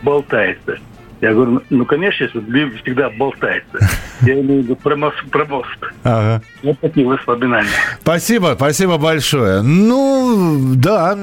болтается. 0.03 0.79
Я 1.25 1.33
говорю, 1.33 1.63
ну, 1.71 1.87
конечно, 1.87 2.25
если 2.25 2.39
длинный 2.41 2.77
всегда 2.83 3.09
болтается. 3.09 3.79
Я 4.21 4.35
имею 4.43 4.61
в 4.61 4.65
виду 4.65 4.77
про 4.77 4.95
мост. 4.95 5.17
Про 5.31 5.47
мост. 5.47 5.79
Ага. 6.03 6.43
Вот 6.63 6.79
такие 6.81 7.07
воспоминания. 7.07 7.71
Спасибо, 8.03 8.53
спасибо 8.57 8.99
большое. 8.99 9.63
Ну, 9.63 10.75
да, 10.75 11.17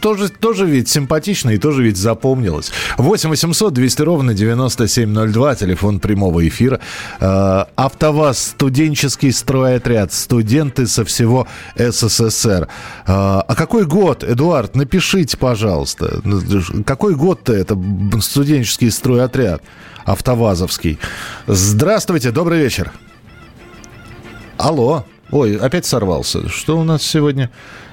тоже, 0.00 0.30
тоже 0.30 0.64
ведь 0.64 0.88
симпатично 0.88 1.50
и 1.50 1.58
тоже 1.58 1.82
ведь 1.82 1.98
запомнилось. 1.98 2.72
8 2.96 3.28
800 3.28 3.74
200 3.74 4.02
ровно 4.02 4.32
9702, 4.32 5.56
телефон 5.56 6.00
прямого 6.00 6.48
эфира. 6.48 6.80
Э, 7.20 7.64
АвтоВАЗ, 7.76 8.38
студенческий 8.38 9.30
стройотряд, 9.30 10.14
студенты 10.14 10.86
со 10.86 11.04
всего 11.04 11.46
СССР. 11.76 12.62
Э, 12.62 12.68
а 13.06 13.54
какой 13.54 13.84
год, 13.84 14.24
Эдуард, 14.24 14.74
напишите, 14.74 15.36
пожалуйста. 15.36 16.22
Какой 16.86 17.14
год-то 17.14 17.52
это 17.52 17.78
студенческий 18.22 18.90
стройотряд? 18.90 19.33
Автовазовский. 20.04 20.98
Здравствуйте, 21.46 22.30
добрый 22.30 22.60
вечер. 22.60 22.92
Алло. 24.56 25.04
Ой, 25.30 25.56
опять 25.56 25.86
сорвался. 25.86 26.48
Что 26.48 26.78
у 26.78 26.84
нас 26.84 27.02
сегодня? 27.02 27.50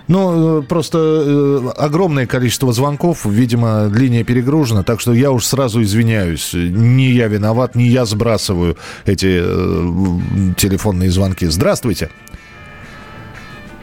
Ну, 0.07 0.59
э, 0.59 0.61
просто 0.63 0.97
э, 0.97 1.69
огромное 1.77 2.27
количество 2.27 2.73
звонков, 2.73 3.25
видимо, 3.25 3.89
линия 3.93 4.23
перегружена, 4.23 4.83
так 4.83 4.99
что 4.99 5.13
я 5.13 5.31
уж 5.31 5.45
сразу 5.45 5.81
извиняюсь. 5.81 6.51
Не 6.53 7.11
я 7.11 7.27
виноват, 7.27 7.75
не 7.75 7.87
я 7.87 8.05
сбрасываю 8.05 8.77
эти 9.05 9.39
э, 9.41 10.53
телефонные 10.57 11.09
звонки. 11.09 11.45
Здравствуйте. 11.45 12.09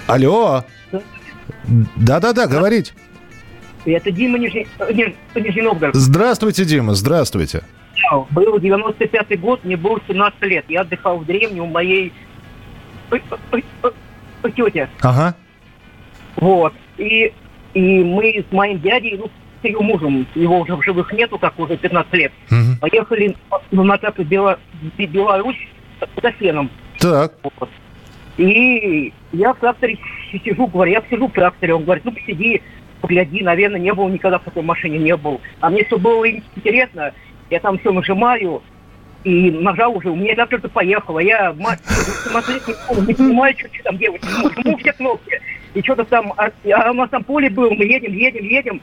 Алло. 0.06 0.64
Да-да-да, 1.96 2.46
говорить. 2.46 2.92
Это 3.84 4.10
Дима 4.10 4.38
Нижний, 4.38 4.66
Нижний 5.34 5.62
Новгород. 5.62 5.94
Здравствуйте, 5.94 6.64
Дима, 6.64 6.94
здравствуйте. 6.94 7.62
Был 8.30 8.58
95-й 8.58 9.36
год, 9.36 9.64
мне 9.64 9.76
было 9.76 10.00
17 10.06 10.42
лет. 10.42 10.64
Я 10.68 10.82
отдыхал 10.82 11.18
в 11.18 11.26
деревне 11.26 11.62
у 11.62 11.66
моей 11.66 12.12
тети. 14.42 14.88
Ага. 15.00 15.34
Вот. 16.36 16.72
И, 16.96 17.32
и 17.74 18.04
мы 18.04 18.44
с 18.48 18.52
моим 18.52 18.80
дядей, 18.80 19.16
ну, 19.18 19.30
с 19.60 19.64
ее 19.64 19.80
мужем, 19.80 20.26
его 20.34 20.60
уже 20.60 20.76
в 20.76 20.82
живых 20.82 21.12
нету, 21.12 21.38
как 21.38 21.58
уже 21.58 21.76
15 21.76 22.12
лет, 22.14 22.32
угу. 22.50 22.78
поехали 22.80 23.36
на 23.70 23.98
тракторе 23.98 24.28
Бело, 24.28 24.58
Беларусь 24.96 25.68
за 26.22 26.30
феном. 26.32 26.70
Так. 26.98 27.34
Вот. 27.42 27.68
И 28.36 29.12
я 29.32 29.52
в 29.52 29.58
тракторе 29.58 29.98
сижу, 30.30 30.68
говорю, 30.68 30.92
я 30.92 31.02
сижу 31.10 31.26
в 31.26 31.32
тракторе, 31.32 31.74
он 31.74 31.84
говорит, 31.84 32.04
ну 32.04 32.12
посиди, 32.12 32.62
погляди, 33.00 33.42
наверное, 33.42 33.80
не 33.80 33.92
было 33.92 34.08
никогда 34.08 34.38
в 34.38 34.44
такой 34.44 34.62
машине, 34.62 34.98
не 34.98 35.16
был. 35.16 35.40
А 35.60 35.70
мне 35.70 35.84
все 35.84 35.98
было 35.98 36.28
интересно, 36.28 37.12
я 37.50 37.60
там 37.60 37.78
все 37.78 37.92
нажимаю, 37.92 38.62
и 39.24 39.50
нажал 39.50 39.96
уже, 39.96 40.10
у 40.10 40.16
меня 40.16 40.34
трактор 40.34 40.60
поехала. 40.70 41.18
Я 41.18 41.52
мать, 41.52 41.80
смотреть 41.84 42.66
не, 42.68 43.06
не 43.06 43.14
понимаю, 43.14 43.54
что, 43.58 43.68
что 43.74 43.84
там 43.84 43.98
делать. 43.98 44.22
Жму 44.24 44.76
все 44.76 44.92
кнопки. 44.92 45.40
И 45.74 45.82
что-то 45.82 46.04
там, 46.04 46.32
а, 46.36 46.50
а 46.72 46.90
у 46.90 46.94
нас 46.94 47.10
там 47.10 47.24
поле 47.24 47.50
было, 47.50 47.70
мы 47.70 47.84
едем, 47.84 48.12
едем, 48.12 48.44
едем. 48.44 48.82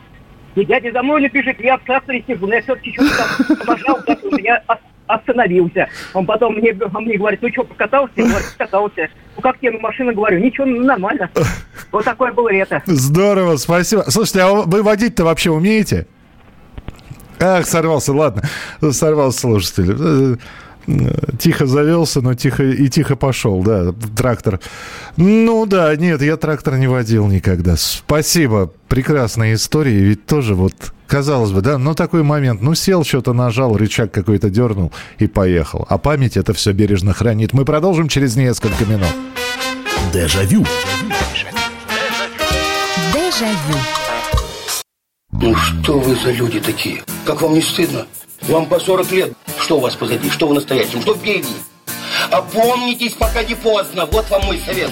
И 0.55 0.65
дядя 0.65 0.91
за 0.91 1.03
мной 1.03 1.21
напишет, 1.21 1.59
я 1.61 1.77
в 1.77 1.83
тракторе 1.83 2.23
сижу, 2.27 2.47
но 2.47 2.55
я 2.55 2.61
все-таки 2.61 2.93
что-то 2.93 3.17
там 3.17 3.57
нажал, 3.67 4.01
так 4.03 4.23
у 4.23 4.35
меня 4.35 4.61
остановился. 5.07 5.87
Он 6.13 6.25
потом 6.25 6.55
мне, 6.55 6.77
он 6.93 7.03
мне 7.03 7.17
говорит, 7.17 7.41
ну 7.41 7.49
что, 7.49 7.63
покатался? 7.63 8.13
Я 8.15 8.23
говорю, 8.25 8.45
покатался. 8.57 9.09
Ну 9.35 9.41
как 9.41 9.59
тебе 9.59 9.71
на 9.71 9.79
машину 9.79 10.13
говорю? 10.13 10.39
Ничего, 10.39 10.65
нормально. 10.65 11.29
Вот 11.91 12.05
такое 12.05 12.31
было 12.31 12.51
лето. 12.51 12.81
Здорово, 12.85 13.57
спасибо. 13.57 14.05
Слушайте, 14.07 14.41
а 14.41 14.51
вы 14.51 14.83
водить-то 14.83 15.23
вообще 15.25 15.51
умеете? 15.51 16.07
Ах, 17.39 17.65
сорвался, 17.65 18.13
ладно. 18.13 18.43
Сорвался 18.91 19.39
слушатель. 19.39 19.91
Э, 19.91 20.35
тихо 21.39 21.65
завелся, 21.65 22.21
но 22.21 22.33
тихо 22.33 22.63
и 22.63 22.87
тихо 22.89 23.15
пошел, 23.15 23.63
да, 23.63 23.93
трактор. 24.15 24.59
Ну 25.17 25.65
да, 25.65 25.95
нет, 25.95 26.21
я 26.21 26.37
трактор 26.37 26.77
не 26.77 26.87
водил 26.87 27.27
никогда. 27.27 27.75
Спасибо, 27.75 28.71
прекрасная 28.87 29.55
история, 29.55 29.97
ведь 29.97 30.25
тоже 30.25 30.53
вот, 30.53 30.93
казалось 31.07 31.51
бы, 31.51 31.61
да, 31.61 31.77
ну 31.77 31.93
такой 31.95 32.23
момент, 32.23 32.61
ну 32.61 32.75
сел, 32.75 33.03
что-то 33.03 33.33
нажал, 33.33 33.75
рычаг 33.77 34.11
какой-то 34.11 34.49
дернул 34.49 34.91
и 35.17 35.27
поехал. 35.27 35.85
А 35.89 35.97
память 35.97 36.37
это 36.37 36.53
все 36.53 36.71
бережно 36.71 37.13
хранит. 37.13 37.53
Мы 37.53 37.65
продолжим 37.65 38.07
через 38.07 38.35
несколько 38.35 38.85
минут. 38.85 39.07
Дежавю. 40.13 40.65
Дежавю. 43.13 43.79
Ну 45.31 45.55
что 45.55 45.99
вы 45.99 46.15
за 46.15 46.31
люди 46.31 46.59
такие? 46.59 47.03
Как 47.25 47.41
вам 47.41 47.53
не 47.53 47.61
стыдно? 47.61 48.07
Вам 48.43 48.67
по 48.67 48.79
40 48.79 49.11
лет. 49.11 49.33
Что 49.59 49.77
у 49.77 49.79
вас 49.81 49.95
позади? 49.95 50.29
Что 50.29 50.47
в 50.47 50.53
настоящем? 50.53 51.01
Что 51.01 51.15
впереди? 51.15 51.49
Опомнитесь, 52.31 53.13
пока 53.13 53.43
не 53.43 53.55
поздно. 53.55 54.05
Вот 54.05 54.29
вам 54.29 54.45
мой 54.45 54.59
совет. 54.65 54.91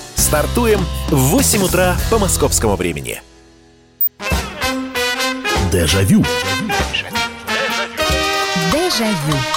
Стартуем 0.21 0.85
в 1.09 1.15
8 1.15 1.63
утра 1.63 1.97
по 2.11 2.19
московскому 2.19 2.75
времени. 2.75 3.23
Дежавю. 5.71 6.23
Дежавю. 6.23 7.17
Дежавю. 8.71 9.50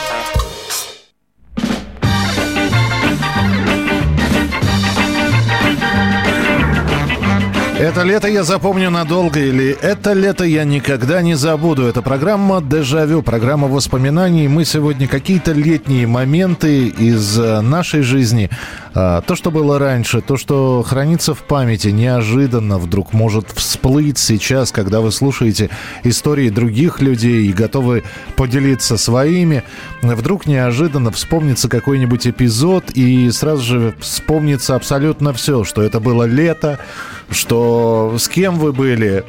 Это 7.85 8.03
лето 8.03 8.29
я 8.29 8.44
запомню 8.44 8.88
надолго 8.88 9.38
или 9.38 9.77
это 9.79 10.14
лето 10.14 10.44
я 10.44 10.64
никогда 10.64 11.20
не 11.20 11.35
забуду. 11.35 11.85
Это 11.85 12.01
программа 12.01 12.62
«Дежавю», 12.62 13.20
программа 13.20 13.68
воспоминаний. 13.68 14.49
Мы 14.49 14.64
сегодня 14.64 15.07
какие-то 15.07 15.53
летние 15.53 16.07
моменты 16.07 16.88
из 16.88 17.38
э, 17.38 17.61
нашей 17.61 18.01
жизни. 18.01 18.49
А, 18.94 19.20
то, 19.20 19.35
что 19.35 19.51
было 19.51 19.79
раньше, 19.79 20.23
то, 20.23 20.38
что 20.38 20.83
хранится 20.83 21.35
в 21.35 21.42
памяти, 21.42 21.88
неожиданно 21.88 22.79
вдруг 22.79 23.12
может 23.12 23.51
всплыть 23.51 24.16
сейчас, 24.16 24.73
когда 24.73 25.03
вы 25.03 25.12
слушаете 25.12 25.68
истории 26.05 26.49
других 26.49 27.03
людей 27.03 27.49
и 27.49 27.53
готовы 27.53 28.03
поделиться 28.35 28.97
своими. 28.97 29.62
Вдруг 30.01 30.47
неожиданно 30.47 31.11
вспомнится 31.11 31.68
какой-нибудь 31.68 32.27
эпизод 32.29 32.92
и 32.94 33.31
сразу 33.31 33.62
же 33.62 33.94
вспомнится 34.01 34.75
абсолютно 34.75 35.35
все, 35.35 35.64
что 35.64 35.83
это 35.83 36.01
было 36.01 36.23
лето, 36.23 36.79
что 37.30 38.16
с 38.18 38.28
кем 38.28 38.56
вы 38.56 38.72
были, 38.72 39.24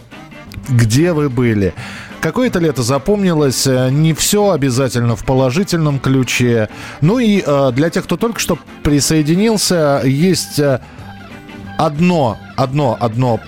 где 0.69 1.13
вы 1.13 1.29
были. 1.29 1.73
Какое-то 2.21 2.58
лето 2.58 2.81
запомнилось, 2.81 3.67
э, 3.67 3.89
не 3.91 4.13
все 4.13 4.49
обязательно 4.49 5.15
в 5.15 5.23
положительном 5.23 5.99
ключе. 5.99 6.69
Ну 7.01 7.19
и 7.19 7.43
э, 7.45 7.71
для 7.71 7.91
тех, 7.91 8.05
кто 8.05 8.17
только 8.17 8.39
что 8.39 8.58
присоединился, 8.81 10.01
есть 10.03 10.58
э, 10.58 10.81
одно, 11.78 12.38
одно, 12.56 12.98
одно 13.00 13.40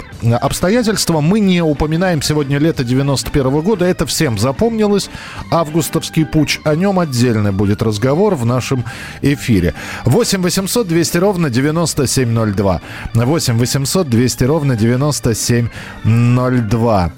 обстоятельство. 0.42 1.22
Мы 1.22 1.40
не 1.40 1.62
упоминаем 1.62 2.22
сегодня 2.22 2.58
лето 2.58 2.84
91 2.84 3.48
-го 3.48 3.62
года. 3.62 3.86
Это 3.86 4.06
всем 4.06 4.38
запомнилось. 4.38 5.10
Августовский 5.52 6.26
путь. 6.26 6.60
О 6.64 6.76
нем 6.76 7.00
отдельно 7.00 7.54
будет 7.54 7.82
разговор 7.82 8.36
в 8.36 8.46
нашем 8.46 8.84
эфире. 9.22 9.74
8 10.06 10.42
800 10.42 10.88
200 10.88 11.18
ровно 11.18 11.50
9702. 11.50 12.82
8 13.14 13.58
800 13.58 14.10
200 14.10 14.44
ровно 14.44 14.76
9702. 14.76 17.12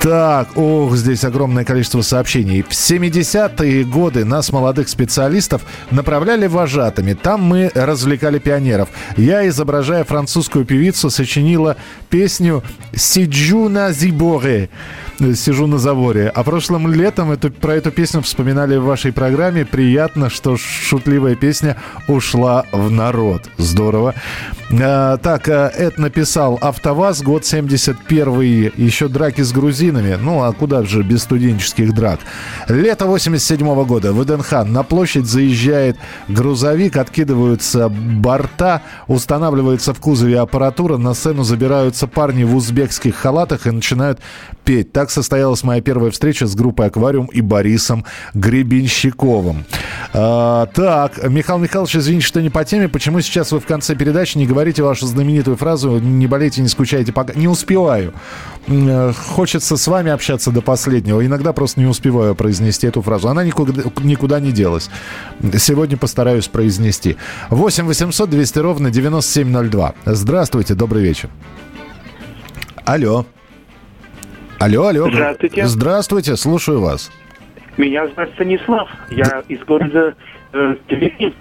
Так, 0.00 0.56
ох, 0.56 0.96
здесь 0.96 1.24
огромное 1.24 1.62
количество 1.62 2.00
сообщений. 2.00 2.62
В 2.62 2.70
70-е 2.70 3.84
годы 3.84 4.24
нас, 4.24 4.50
молодых 4.50 4.88
специалистов, 4.88 5.60
направляли 5.90 6.46
вожатыми. 6.46 7.12
Там 7.12 7.42
мы 7.42 7.70
развлекали 7.74 8.38
пионеров. 8.38 8.88
Я, 9.18 9.46
изображая 9.46 10.04
французскую 10.04 10.64
певицу, 10.64 11.10
сочинила 11.10 11.76
песню 12.08 12.62
«Сиджу 12.94 13.68
на 13.68 13.92
зиборе» 13.92 14.70
сижу 15.34 15.66
на 15.66 15.78
заборе. 15.78 16.28
А 16.28 16.42
прошлым 16.42 16.92
летом 16.92 17.30
эту, 17.30 17.50
про 17.50 17.74
эту 17.74 17.90
песню 17.90 18.22
вспоминали 18.22 18.76
в 18.76 18.84
вашей 18.84 19.12
программе. 19.12 19.64
Приятно, 19.64 20.30
что 20.30 20.56
шутливая 20.56 21.34
песня 21.34 21.76
ушла 22.08 22.64
в 22.72 22.90
народ. 22.90 23.42
Здорово. 23.58 24.14
А, 24.72 25.16
так, 25.18 25.48
а, 25.48 25.68
это 25.68 26.00
написал 26.00 26.58
АвтоВАЗ, 26.60 27.22
год 27.22 27.44
71 27.44 28.72
еще 28.76 29.08
драки 29.08 29.42
с 29.42 29.52
грузинами. 29.52 30.16
Ну, 30.20 30.42
а 30.42 30.52
куда 30.52 30.82
же 30.84 31.02
без 31.02 31.22
студенческих 31.22 31.92
драк? 31.92 32.20
Лето 32.68 33.06
87 33.06 33.66
-го 33.66 33.84
года. 33.84 34.12
ВДНХ. 34.12 34.64
На 34.64 34.82
площадь 34.82 35.26
заезжает 35.26 35.96
грузовик, 36.28 36.96
откидываются 36.96 37.88
борта, 37.88 38.82
устанавливается 39.08 39.92
в 39.92 40.00
кузове 40.00 40.38
аппаратура, 40.38 40.96
на 40.96 41.14
сцену 41.14 41.42
забираются 41.42 42.06
парни 42.06 42.44
в 42.44 42.56
узбекских 42.56 43.16
халатах 43.16 43.66
и 43.66 43.70
начинают 43.70 44.20
петь. 44.64 44.92
Так 44.92 45.09
состоялась 45.10 45.62
моя 45.62 45.80
первая 45.80 46.10
встреча 46.10 46.46
с 46.46 46.54
группой 46.54 46.86
«Аквариум» 46.86 47.26
и 47.26 47.40
Борисом 47.40 48.04
Гребенщиковым. 48.34 49.64
А, 50.12 50.66
так, 50.66 51.28
Михаил 51.28 51.58
Михайлович, 51.58 51.96
извините, 51.96 52.26
что 52.26 52.42
не 52.42 52.50
по 52.50 52.64
теме. 52.64 52.88
Почему 52.88 53.20
сейчас 53.20 53.52
вы 53.52 53.60
в 53.60 53.66
конце 53.66 53.94
передачи 53.94 54.38
не 54.38 54.46
говорите 54.46 54.82
вашу 54.82 55.06
знаменитую 55.06 55.56
фразу 55.56 55.98
«Не 55.98 56.26
болейте, 56.26 56.62
не 56.62 56.68
скучайте 56.68 57.12
пока». 57.12 57.34
Не 57.34 57.48
успеваю. 57.48 58.12
Э, 58.66 59.12
хочется 59.12 59.76
с 59.76 59.86
вами 59.86 60.10
общаться 60.10 60.50
до 60.50 60.60
последнего. 60.60 61.24
Иногда 61.24 61.52
просто 61.52 61.80
не 61.80 61.86
успеваю 61.86 62.34
произнести 62.34 62.86
эту 62.86 63.02
фразу. 63.02 63.28
Она 63.28 63.44
никуда, 63.44 63.72
никуда 64.02 64.40
не 64.40 64.52
делась. 64.52 64.90
Сегодня 65.58 65.96
постараюсь 65.96 66.48
произнести. 66.48 67.16
8 67.50 67.84
800 67.86 68.30
200 68.30 68.58
ровно 68.58 68.90
9702. 68.90 69.94
Здравствуйте, 70.06 70.74
добрый 70.74 71.02
вечер. 71.02 71.30
Алло. 72.84 73.26
Алло, 74.60 74.88
алло. 74.88 75.08
Здравствуйте. 75.10 75.66
Здравствуйте, 75.66 76.36
слушаю 76.36 76.82
вас. 76.82 77.10
Меня 77.78 78.06
зовут 78.08 78.34
Станислав. 78.34 78.90
Я 79.10 79.42
из 79.48 79.58
города 79.60 80.14
э, 80.52 80.76
Тверь. 80.86 81.32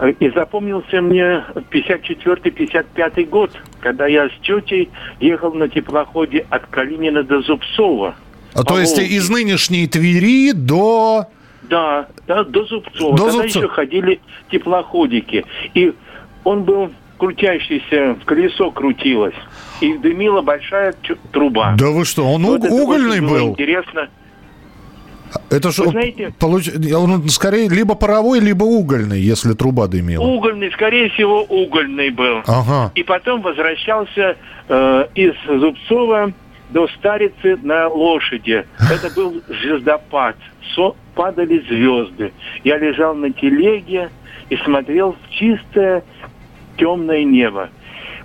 Э, 0.00 0.10
и 0.10 0.28
запомнился 0.30 1.00
мне 1.00 1.44
54-55 1.70 3.26
год, 3.26 3.52
когда 3.78 4.08
я 4.08 4.28
с 4.28 4.32
тетей 4.42 4.90
ехал 5.20 5.52
на 5.54 5.68
теплоходе 5.68 6.46
от 6.50 6.66
Калинина 6.66 7.22
до 7.22 7.42
Зубцова. 7.42 8.16
А 8.54 8.64
то 8.64 8.80
есть 8.80 8.98
из 8.98 9.30
нынешней 9.30 9.86
Твери 9.86 10.50
до... 10.50 11.26
Да, 11.62 12.08
да, 12.26 12.42
до 12.42 12.64
Зубцова. 12.64 13.16
До 13.16 13.26
Тогда 13.26 13.42
Зубцова. 13.42 13.62
еще 13.62 13.68
ходили 13.68 14.20
теплоходики. 14.50 15.44
И 15.74 15.94
он 16.42 16.64
был 16.64 16.90
крутящийся, 17.28 18.16
колесо 18.24 18.70
крутилось. 18.70 19.34
И 19.80 19.96
дымила 19.98 20.42
большая 20.42 20.94
труба. 21.32 21.74
Да 21.78 21.90
вы 21.90 22.04
что, 22.04 22.24
он 22.24 22.42
Вот 22.44 22.62
угольный 22.64 23.20
был? 23.20 23.50
Интересно. 23.50 24.08
Это 25.50 25.72
же 25.72 25.82
Вы 25.82 25.90
знаете- 25.90 26.32
получ- 26.38 26.94
он 26.94 27.28
скорее 27.28 27.68
либо 27.68 27.94
паровой, 27.96 28.38
либо 28.38 28.62
угольный, 28.64 29.20
если 29.20 29.52
труба 29.54 29.88
дымила. 29.88 30.22
Угольный, 30.22 30.70
скорее 30.72 31.08
всего, 31.10 31.42
угольный 31.42 32.10
был. 32.10 32.42
Ага. 32.46 32.92
И 32.94 33.02
потом 33.02 33.42
возвращался 33.42 34.36
э, 34.68 35.06
из 35.16 35.34
Зубцова 35.48 36.32
до 36.70 36.86
Старицы 36.98 37.56
на 37.62 37.88
лошади. 37.88 38.64
Это 38.78 39.12
был 39.16 39.42
звездопад. 39.48 40.36
Со- 40.74 40.94
падали 41.16 41.64
звезды. 41.68 42.32
Я 42.62 42.78
лежал 42.78 43.14
на 43.16 43.30
телеге 43.32 44.10
и 44.50 44.56
смотрел 44.58 45.16
в 45.20 45.30
чистое 45.30 46.04
темное 46.76 47.24
небо. 47.24 47.70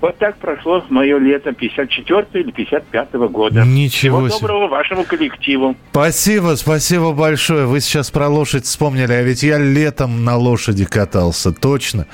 Вот 0.02 0.18
так 0.18 0.38
прошло 0.38 0.84
мое 0.90 1.18
лето 1.18 1.52
54 1.52 2.28
или 2.34 2.52
55 2.52 3.14
года. 3.30 3.64
Ничего 3.66 4.20
Всего 4.20 4.30
себе. 4.30 4.40
доброго 4.40 4.68
вашему 4.70 5.04
коллективу. 5.04 5.76
Спасибо, 5.92 6.56
спасибо 6.56 7.12
большое. 7.12 7.66
Вы 7.66 7.82
сейчас 7.82 8.10
про 8.10 8.30
лошадь 8.30 8.66
вспомнили, 8.66 9.12
а 9.12 9.22
ведь 9.22 9.44
я 9.44 9.58
летом 9.58 10.24
на 10.24 10.38
лошади 10.38 10.86
катался, 10.86 11.52
точно. 11.52 12.08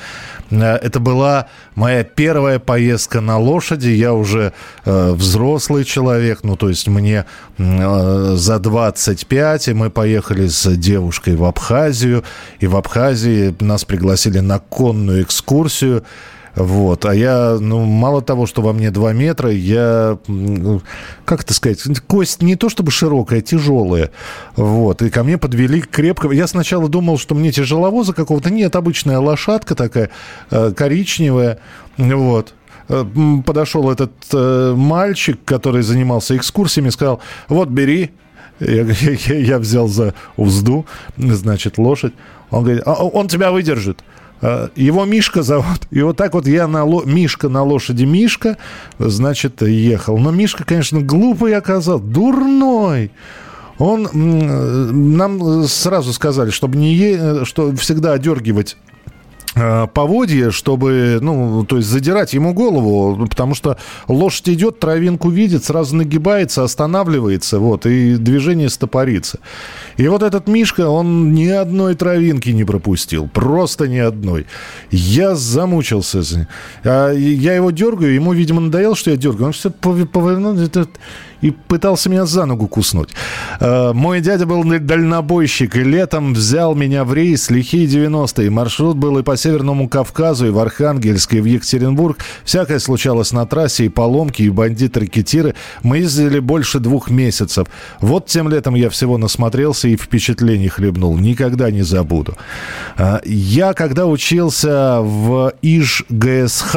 Э, 0.50 0.78
Это 0.78 1.00
была 1.00 1.48
моя 1.76 2.04
первая 2.04 2.58
поездка 2.58 3.22
на 3.22 3.38
лошади. 3.38 3.90
Я 3.90 4.14
уже 4.14 4.54
э, 4.86 5.12
взрослый 5.12 5.84
человек, 5.84 6.40
ну 6.42 6.56
то 6.56 6.70
есть 6.70 6.88
мне 6.88 7.26
э, 7.60 8.34
за 8.36 8.58
25, 8.58 9.68
и 9.68 9.74
мы 9.74 9.92
поехали 9.92 10.48
с 10.48 10.76
девушкой 10.76 11.36
в 11.36 11.44
Абхазию. 11.44 12.24
И 12.60 12.66
в 12.66 12.76
Абхазии 12.76 13.56
нас 13.60 13.86
пригласили 13.86 14.40
на 14.40 14.58
конную 14.58 15.22
экскурсию. 15.22 16.04
Вот, 16.56 17.06
а 17.06 17.14
я, 17.14 17.58
ну, 17.60 17.84
мало 17.86 18.22
того, 18.22 18.46
что 18.46 18.62
во 18.62 18.72
мне 18.72 18.90
2 18.90 19.12
метра, 19.14 19.52
я, 19.52 20.18
как 21.26 21.42
это 21.44 21.54
сказать, 21.54 21.84
кость 22.08 22.42
не 22.42 22.56
то 22.56 22.70
чтобы 22.70 22.92
широкая, 22.92 23.42
тяжелая. 23.42 24.12
Вот, 24.56 25.02
и 25.02 25.10
ко 25.10 25.24
мне 25.24 25.38
подвели 25.38 25.82
крепко. 25.82 26.32
Я 26.32 26.48
сначала 26.48 26.88
думал, 26.88 27.18
что 27.18 27.36
мне 27.36 27.52
тяжеловоза 27.52 28.14
какого-то. 28.14 28.50
Нет, 28.52 28.76
обычная 28.78 29.20
лошадка 29.20 29.76
такая, 29.76 30.12
э, 30.50 30.72
коричневая. 30.72 31.60
Вот. 31.98 32.54
Э, 32.88 33.04
Подошел 33.46 33.92
этот 33.92 34.14
э, 34.32 34.74
мальчик, 34.78 35.40
который 35.44 35.82
занимался 35.82 36.38
экскурсиями, 36.38 36.90
сказал, 36.90 37.20
вот, 37.50 37.68
бери. 37.70 38.12
Я, 38.62 38.84
я- 39.28 39.36
я 39.40 39.60
взял 39.60 39.90
за 39.90 40.14
узду, 40.38 40.86
значит, 41.18 41.78
лошадь. 41.78 42.14
Он 42.50 42.64
говорит, 42.64 42.84
«А, 42.86 43.04
он 43.04 43.28
тебя 43.28 43.52
выдержит. 43.52 44.00
А, 44.42 44.70
Его 44.76 45.06
Мишка 45.06 45.44
зовут. 45.44 45.82
И 45.92 46.02
вот 46.02 46.18
так 46.18 46.34
вот 46.34 46.48
я 46.48 46.68
на 46.68 46.84
ло... 46.84 47.04
Мишка 47.06 47.50
на 47.50 47.64
лошади 47.64 48.06
Мишка, 48.06 48.58
значит, 49.00 49.62
ехал. 49.62 50.18
Но 50.18 50.32
Мишка, 50.32 50.64
конечно, 50.64 51.02
глупый 51.02 51.56
оказался, 51.56 52.04
дурной. 52.04 53.12
Он 53.78 54.08
нам 55.16 55.64
сразу 55.68 56.14
сказали, 56.14 56.50
чтобы 56.50 56.78
не 56.78 56.94
е... 56.94 57.46
что 57.46 57.76
всегда 57.76 58.14
одергивать 58.14 58.78
э, 58.78 58.95
поводье, 59.94 60.52
чтобы, 60.52 61.20
ну, 61.22 61.66
то 61.66 61.78
есть 61.78 61.88
задирать 61.88 62.34
ему 62.34 62.54
голову, 62.54 63.26
потому 63.28 63.56
что 63.56 63.78
лошадь 64.08 64.50
идет, 64.50 64.80
травинку 64.80 65.30
видит, 65.30 65.64
сразу 65.64 65.96
нагибается, 65.96 66.64
останавливается, 66.64 67.60
вот, 67.60 67.86
и 67.86 68.18
движение 68.18 68.70
стопорится. 68.70 69.40
И 69.98 70.08
вот 70.08 70.24
этот 70.24 70.48
Мишка, 70.48 70.90
он 70.90 71.34
ни 71.34 71.48
одной 71.48 71.96
травинки 71.96 72.50
не 72.50 72.66
пропустил, 72.66 73.28
просто 73.28 73.88
ни 73.88 73.98
одной. 73.98 74.46
Я 74.92 75.36
замучился. 75.36 76.48
А 76.84 77.12
Я 77.12 77.56
его 77.56 77.72
дергаю, 77.72 78.14
ему, 78.14 78.34
видимо, 78.34 78.62
надоело, 78.62 78.96
что 78.96 79.12
я 79.12 79.18
дергаю. 79.18 79.48
Он 79.48 79.52
все 79.54 79.70
повернул, 79.70 80.56
и 81.42 81.52
пытался 81.52 82.10
меня 82.10 82.26
за 82.26 82.46
ногу 82.46 82.68
куснуть. 82.68 83.10
Э, 83.60 83.94
мой 83.94 84.22
дядя 84.22 84.46
был 84.46 84.64
дальнобойщик, 84.64 85.76
и 85.76 85.84
летом 85.84 86.34
взял 86.34 86.76
меня 86.76 87.04
в 87.04 87.14
рейс 87.14 87.50
лихие 87.50 87.88
90-е. 87.88 88.50
Маршрут 88.50 88.98
был 88.98 89.18
и 89.18 89.24
по 89.24 89.38
Северному 89.38 89.88
Кавказу, 89.90 90.48
и 90.48 90.50
в 90.50 90.60
Архангельск, 90.60 91.34
и 91.34 91.40
в 91.40 91.46
Екатеринбург. 91.46 92.20
Всякое 92.44 92.80
случалось 92.80 93.32
на 93.32 93.46
трассе, 93.46 93.86
и 93.86 93.90
поломки, 93.90 94.44
и 94.44 94.50
бандиты-ракетиры. 94.50 95.56
Мы 95.84 96.00
ездили 96.00 96.40
больше 96.40 96.80
двух 96.80 97.10
месяцев. 97.10 97.68
Вот 98.00 98.28
тем 98.28 98.50
летом 98.50 98.76
я 98.76 98.90
всего 98.90 99.18
насмотрелся 99.18 99.88
и 99.88 99.96
впечатлений 99.96 100.68
хлебнул. 100.68 101.18
Никогда 101.18 101.72
не 101.72 101.84
забуду. 101.84 102.36
Э, 102.98 103.20
я, 103.26 103.74
когда 103.74 104.06
учился 104.06 105.02
в 105.02 105.54
ИЖ 105.62 106.06
ГСХ, 106.10 106.76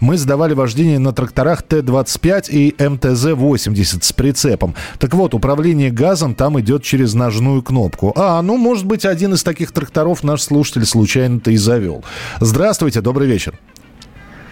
мы 0.00 0.16
сдавали 0.16 0.54
вождение 0.54 0.98
на 0.98 1.12
тракторах 1.12 1.62
Т-25 1.62 2.50
и 2.50 2.74
МТЗ-80 2.78 3.97
с 4.04 4.12
прицепом. 4.12 4.74
Так 4.98 5.14
вот, 5.14 5.34
управление 5.34 5.90
газом 5.90 6.34
там 6.34 6.58
идет 6.60 6.82
через 6.82 7.14
ножную 7.14 7.62
кнопку. 7.62 8.12
А, 8.16 8.40
ну, 8.42 8.56
может 8.56 8.86
быть, 8.86 9.04
один 9.04 9.34
из 9.34 9.42
таких 9.42 9.72
тракторов 9.72 10.22
наш 10.24 10.42
слушатель 10.42 10.84
случайно-то 10.84 11.50
и 11.50 11.56
завел. 11.56 12.04
Здравствуйте, 12.40 13.00
добрый 13.00 13.26
вечер. 13.26 13.54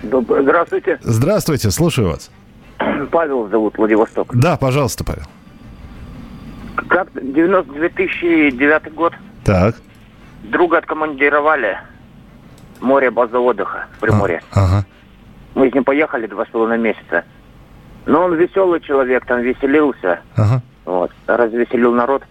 Здравствуйте. 0.02 0.98
Здравствуйте, 1.02 1.70
слушаю 1.70 2.08
вас. 2.10 2.30
Павел 3.10 3.48
зовут, 3.48 3.78
Владивосток. 3.78 4.34
Да, 4.34 4.56
пожалуйста, 4.56 5.04
Павел. 5.04 5.24
Как 6.88 7.08
90, 7.14 7.72
2009 7.72 8.94
год. 8.94 9.14
Так. 9.44 9.76
Друга 10.44 10.78
откомандировали. 10.78 11.78
Море, 12.80 13.10
база 13.10 13.38
отдыха 13.38 13.86
в 13.96 14.00
Приморье. 14.00 14.42
А, 14.52 14.64
ага. 14.64 14.86
Мы 15.54 15.70
с 15.70 15.74
ним 15.74 15.84
поехали 15.84 16.26
два 16.26 16.44
с 16.44 16.48
половиной 16.48 16.78
месяца. 16.78 17.24
Но 18.06 18.24
он 18.24 18.36
веселый 18.36 18.80
человек, 18.80 19.26
там 19.26 19.42
веселился. 19.42 20.20
Ага. 20.36 20.62
Вот, 20.84 21.10
развеселил 21.26 21.92
народ. 21.92 22.22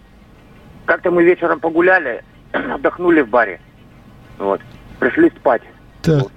Как-то 0.86 1.12
мы 1.12 1.24
вечером 1.24 1.60
погуляли, 1.60 2.24
отдохнули 2.52 3.22
в 3.22 3.30
баре. 3.30 3.60
Вот. 4.38 4.62
Пришли 5.00 5.30
спать. 5.32 5.62
Так. 6.02 6.24
Вот. 6.24 6.32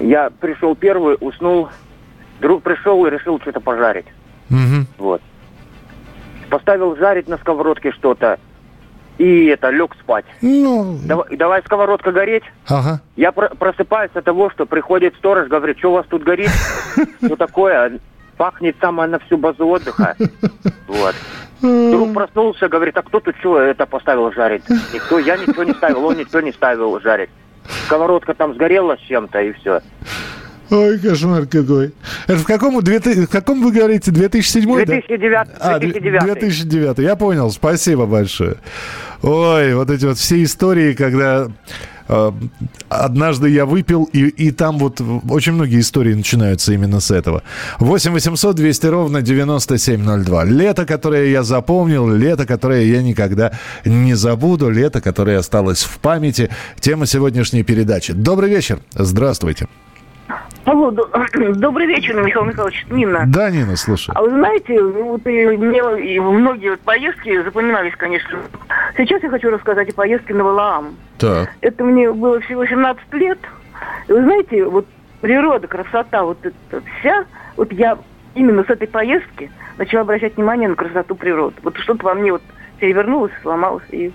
Я 0.00 0.30
пришел 0.30 0.74
первый, 0.74 1.18
уснул. 1.20 1.68
Друг 2.40 2.62
пришел 2.62 3.04
и 3.04 3.10
решил 3.10 3.38
что-то 3.40 3.60
пожарить. 3.60 4.06
Угу. 4.48 4.86
Вот. 4.98 5.22
Поставил 6.48 6.96
жарить 6.96 7.28
на 7.28 7.36
сковородке 7.36 7.92
что-то. 7.92 8.38
И 9.18 9.46
это, 9.46 9.68
лег 9.70 9.94
спать. 10.00 10.24
Ну... 10.40 10.98
Давай, 11.04 11.36
давай 11.36 11.62
сковородка 11.62 12.10
гореть. 12.12 12.44
Ага. 12.68 13.00
Я 13.16 13.32
про- 13.32 13.50
просыпаюсь 13.50 14.10
от 14.14 14.24
того, 14.24 14.50
что 14.50 14.64
приходит 14.66 15.14
сторож, 15.16 15.48
говорит, 15.48 15.78
что 15.78 15.90
у 15.90 15.94
вас 15.94 16.06
тут 16.08 16.22
горит? 16.22 16.50
Что 17.24 17.36
такое? 17.36 17.98
Пахнет 18.38 18.76
самое 18.80 19.10
на 19.10 19.18
всю 19.18 19.36
базу 19.36 19.66
отдыха. 19.66 20.16
Вот. 20.86 21.14
Друг 21.60 22.14
проснулся, 22.14 22.68
говорит, 22.68 22.96
а 22.96 23.02
кто 23.02 23.20
тут 23.20 23.36
что 23.38 23.60
это 23.60 23.86
поставил 23.86 24.32
жарить? 24.32 24.64
Никто, 24.92 25.18
я 25.18 25.36
ничего 25.36 25.62
не 25.62 25.72
ставил, 25.74 26.04
он 26.06 26.16
ничего 26.16 26.40
не 26.40 26.52
ставил 26.52 26.98
жарить. 27.00 27.30
Сковородка 27.86 28.34
там 28.34 28.54
сгорела 28.54 28.96
с 28.96 29.00
чем-то, 29.00 29.40
и 29.40 29.52
все. 29.52 29.80
Ой, 30.70 30.98
кошмар 30.98 31.46
какой. 31.46 31.92
Это 32.26 32.38
в 32.38 32.44
каком, 32.44 32.82
2000, 32.82 33.26
в 33.26 33.28
каком 33.28 33.62
вы 33.62 33.72
говорите, 33.72 34.10
2007 34.12 34.62
2009. 34.62 35.48
Да? 35.58 35.78
2009. 35.78 36.22
А, 36.22 36.34
2009. 36.34 36.98
Я 36.98 37.16
понял, 37.16 37.50
спасибо 37.50 38.06
большое. 38.06 38.56
Ой, 39.22 39.74
вот 39.74 39.90
эти 39.90 40.04
вот 40.04 40.16
все 40.16 40.42
истории, 40.44 40.94
когда 40.94 41.48
э, 42.08 42.32
однажды 42.88 43.48
я 43.48 43.66
выпил, 43.66 44.04
и, 44.04 44.28
и 44.28 44.52
там 44.52 44.78
вот 44.78 45.02
очень 45.28 45.52
многие 45.52 45.80
истории 45.80 46.14
начинаются 46.14 46.72
именно 46.72 47.00
с 47.00 47.10
этого. 47.10 47.42
8 47.80 48.12
800 48.12 48.54
200 48.54 48.86
ровно 48.86 49.22
9702. 49.22 50.44
Лето, 50.44 50.86
которое 50.86 51.30
я 51.30 51.42
запомнил, 51.42 52.08
лето, 52.08 52.46
которое 52.46 52.84
я 52.84 53.02
никогда 53.02 53.52
не 53.84 54.14
забуду, 54.14 54.70
лето, 54.70 55.00
которое 55.00 55.38
осталось 55.38 55.82
в 55.82 55.98
памяти. 55.98 56.48
Тема 56.78 57.06
сегодняшней 57.06 57.64
передачи. 57.64 58.12
Добрый 58.12 58.50
вечер. 58.50 58.78
Здравствуйте. 58.94 59.66
Алло, 60.64 60.90
добрый 61.54 61.86
вечер, 61.86 62.14
Михаил 62.22 62.46
Михайлович, 62.46 62.86
Нина. 62.90 63.24
Да, 63.26 63.50
Нина, 63.50 63.76
слушай. 63.76 64.12
А 64.14 64.22
вы 64.22 64.30
знаете, 64.30 64.82
вот 64.82 65.26
и 65.26 65.56
мне 65.56 65.78
и 66.14 66.20
многие 66.20 66.70
вот 66.70 66.80
поездки 66.80 67.42
запоминались, 67.42 67.94
конечно. 67.96 68.38
Сейчас 68.96 69.22
я 69.22 69.30
хочу 69.30 69.50
рассказать 69.50 69.88
о 69.90 69.94
поездке 69.94 70.34
на 70.34 70.44
Валаам. 70.44 70.96
Так. 71.18 71.50
Это 71.60 71.84
мне 71.84 72.12
было 72.12 72.40
всего 72.40 72.66
17 72.66 73.02
лет. 73.14 73.38
И 74.08 74.12
вы 74.12 74.22
знаете, 74.22 74.64
вот 74.64 74.86
природа, 75.20 75.66
красота, 75.66 76.24
вот 76.24 76.38
эта 76.42 76.82
вся, 76.98 77.24
вот 77.56 77.72
я 77.72 77.98
именно 78.34 78.64
с 78.64 78.70
этой 78.70 78.88
поездки 78.88 79.50
начала 79.78 80.02
обращать 80.02 80.36
внимание 80.36 80.68
на 80.68 80.76
красоту 80.76 81.14
природы. 81.14 81.56
Вот 81.62 81.76
что-то 81.78 82.04
во 82.04 82.14
мне 82.14 82.32
вот 82.32 82.42
перевернулось, 82.78 83.32
сломалось. 83.42 83.84
И 83.90 84.12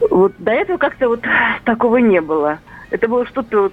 вот 0.00 0.32
до 0.38 0.52
этого 0.52 0.78
как-то 0.78 1.08
вот 1.08 1.24
такого 1.64 1.98
не 1.98 2.20
было. 2.20 2.58
Это 2.90 3.08
было 3.08 3.26
что-то 3.26 3.62
вот 3.62 3.72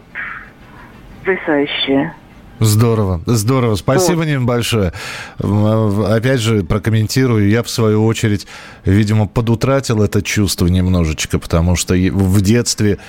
потрясающее. 1.24 2.14
Здорово, 2.60 3.22
здорово. 3.26 3.76
Спасибо, 3.76 4.18
вот. 4.18 4.28
Нин, 4.28 4.46
большое. 4.46 4.94
Опять 5.40 6.40
же, 6.40 6.64
прокомментирую. 6.64 7.50
Я, 7.50 7.64
в 7.64 7.70
свою 7.70 8.06
очередь, 8.06 8.48
видимо, 8.86 9.28
подутратил 9.28 10.04
это 10.04 10.22
чувство 10.22 10.68
немножечко, 10.68 11.40
потому 11.40 11.76
что 11.76 11.96
в 11.96 12.42
детстве 12.42 13.00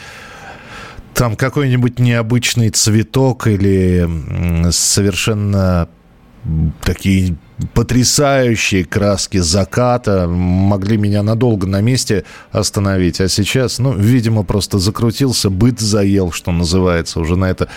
там 1.12 1.36
какой-нибудь 1.36 1.98
необычный 1.98 2.70
цветок 2.70 3.46
или 3.46 4.08
совершенно 4.70 5.88
такие 6.82 7.36
потрясающие 7.72 8.84
краски 8.84 9.38
заката 9.38 10.26
могли 10.28 10.96
меня 10.96 11.22
надолго 11.22 11.66
на 11.66 11.80
месте 11.80 12.24
остановить. 12.52 13.20
А 13.20 13.28
сейчас, 13.28 13.78
ну, 13.78 13.92
видимо, 13.92 14.44
просто 14.44 14.78
закрутился, 14.78 15.50
быт 15.50 15.80
заел, 15.80 16.32
что 16.32 16.52
называется. 16.52 17.20
Уже 17.20 17.36
на 17.36 17.46
это 17.46 17.68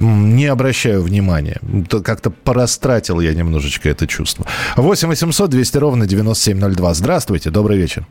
не 0.00 0.46
обращаю 0.46 1.02
внимания. 1.02 1.60
Как-то 2.02 2.30
порастратил 2.30 3.20
я 3.20 3.34
немножечко 3.34 3.88
это 3.88 4.06
чувство. 4.06 4.46
8 4.76 5.08
800 5.08 5.50
200 5.50 5.78
ровно 5.78 6.06
9702. 6.06 6.94
Здравствуйте, 6.94 7.50
добрый 7.50 7.78
вечер. 7.78 8.06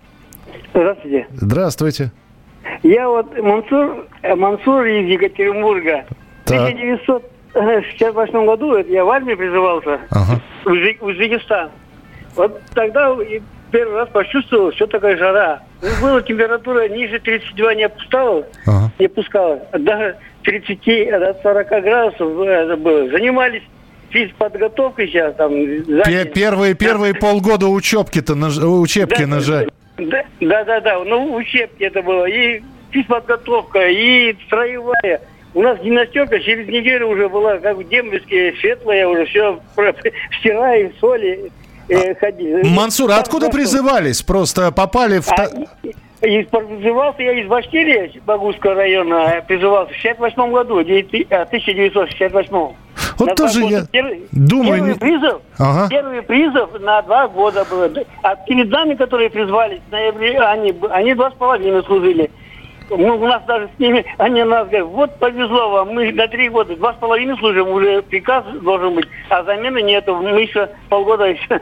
Здравствуйте. 0.73 1.27
Здравствуйте. 1.33 2.11
Я 2.83 3.09
вот 3.09 3.35
Мансур, 3.41 4.07
Мансур 4.23 4.85
из 4.85 5.09
Екатеринбурга. 5.09 6.05
Так. 6.45 6.69
1900 6.69 7.38
в 7.53 7.83
68 7.83 8.45
году 8.45 8.77
я 8.77 9.05
в 9.05 9.09
армии 9.09 9.35
призывался 9.35 9.99
ага. 10.09 10.41
в 10.63 11.03
Узбекистан. 11.03 11.69
Вот 12.35 12.61
тогда 12.73 13.15
первый 13.71 13.95
раз 13.95 14.09
почувствовал, 14.09 14.71
что 14.73 14.87
такое 14.87 15.17
жара. 15.17 15.61
Ну, 15.81 15.89
была 16.01 16.21
температура 16.21 16.87
ниже 16.87 17.19
32 17.19 17.75
не 17.75 17.83
опускала, 17.83 18.45
ага. 18.65 18.91
не 18.99 19.05
опускала. 19.05 19.59
Даже 19.77 20.17
30 20.43 21.09
до 21.09 21.37
40 21.41 21.67
градусов 21.67 22.39
это 22.39 22.77
было. 22.77 23.09
Занимались 23.09 23.63
физподготовкой 24.09 25.07
сейчас 25.07 25.35
там. 25.35 25.51
Занялись. 25.51 26.33
Первые, 26.33 26.73
первые 26.73 27.13
да. 27.13 27.19
полгода 27.19 27.67
учебки-то, 27.67 28.33
учебки 28.33 29.21
да, 29.21 29.27
на 29.27 29.39
жаре. 29.39 29.69
Да, 29.97 30.23
да, 30.39 30.63
да, 30.63 30.79
да. 30.79 30.99
Ну, 31.03 31.35
учебки 31.35 31.83
это 31.83 32.01
было. 32.01 32.25
И 32.25 32.61
физподготовка, 32.91 33.87
и 33.87 34.35
строевая. 34.45 35.21
У 35.53 35.61
нас 35.61 35.79
гимнастерка 35.79 36.39
через 36.39 36.67
неделю 36.67 37.07
уже 37.07 37.27
была, 37.27 37.57
как 37.57 37.77
в 37.77 37.87
Дембельске, 37.87 38.53
светлая, 38.59 39.07
уже 39.07 39.25
все 39.25 39.59
стираем, 40.39 40.91
соли 40.99 41.51
э, 41.87 42.15
ходили. 42.15 42.63
Мансур, 42.67 43.11
а 43.11 43.17
откуда 43.17 43.49
призывались? 43.49 44.21
Просто 44.21 44.71
попали 44.71 45.19
в... 45.19 45.27
А, 45.31 45.49
и 46.21 46.43
призывался 46.43 47.23
я 47.23 47.33
из 47.41 47.47
Башкирии, 47.47 48.21
Багульского 48.25 48.75
района, 48.75 49.43
призывался 49.47 49.93
в 49.93 49.95
68 49.95 50.51
году, 50.51 50.77
1968. 50.79 52.53
Вот 53.17 53.27
на 53.27 53.35
тоже 53.35 53.63
я 53.63 53.85
первый, 53.91 54.27
думаю... 54.31 54.75
Первый 54.75 54.95
призыв, 54.95 55.41
ага. 55.57 55.87
первый 55.89 56.21
призыв 56.21 56.79
на 56.79 57.01
два 57.01 57.27
года 57.27 57.65
было. 57.69 57.89
А 58.21 58.35
перед 58.35 58.69
нами, 58.69 58.95
которые 58.95 59.29
призвались 59.29 59.79
в 59.87 59.91
ноябре, 59.91 60.39
они, 60.39 60.73
они 60.89 61.13
два 61.15 61.31
с 61.31 61.33
половиной 61.33 61.83
служили. 61.83 62.29
Ну, 62.89 63.15
у 63.17 63.27
нас 63.27 63.43
даже 63.45 63.69
с 63.75 63.79
ними, 63.79 64.05
они 64.17 64.43
нас 64.43 64.67
говорят, 64.67 64.87
вот 64.87 65.19
повезло 65.19 65.69
вам, 65.69 65.89
мы 65.89 66.11
на 66.11 66.27
три 66.27 66.49
года, 66.49 66.75
два 66.75 66.93
с 66.93 66.97
половиной 66.97 67.37
служим, 67.37 67.69
уже 67.69 68.01
приказ 68.01 68.43
должен 68.61 68.95
быть, 68.95 69.07
а 69.29 69.43
замены 69.43 69.81
нету, 69.81 70.15
мы 70.15 70.41
еще 70.41 70.69
полгода 70.89 71.25
еще. 71.25 71.61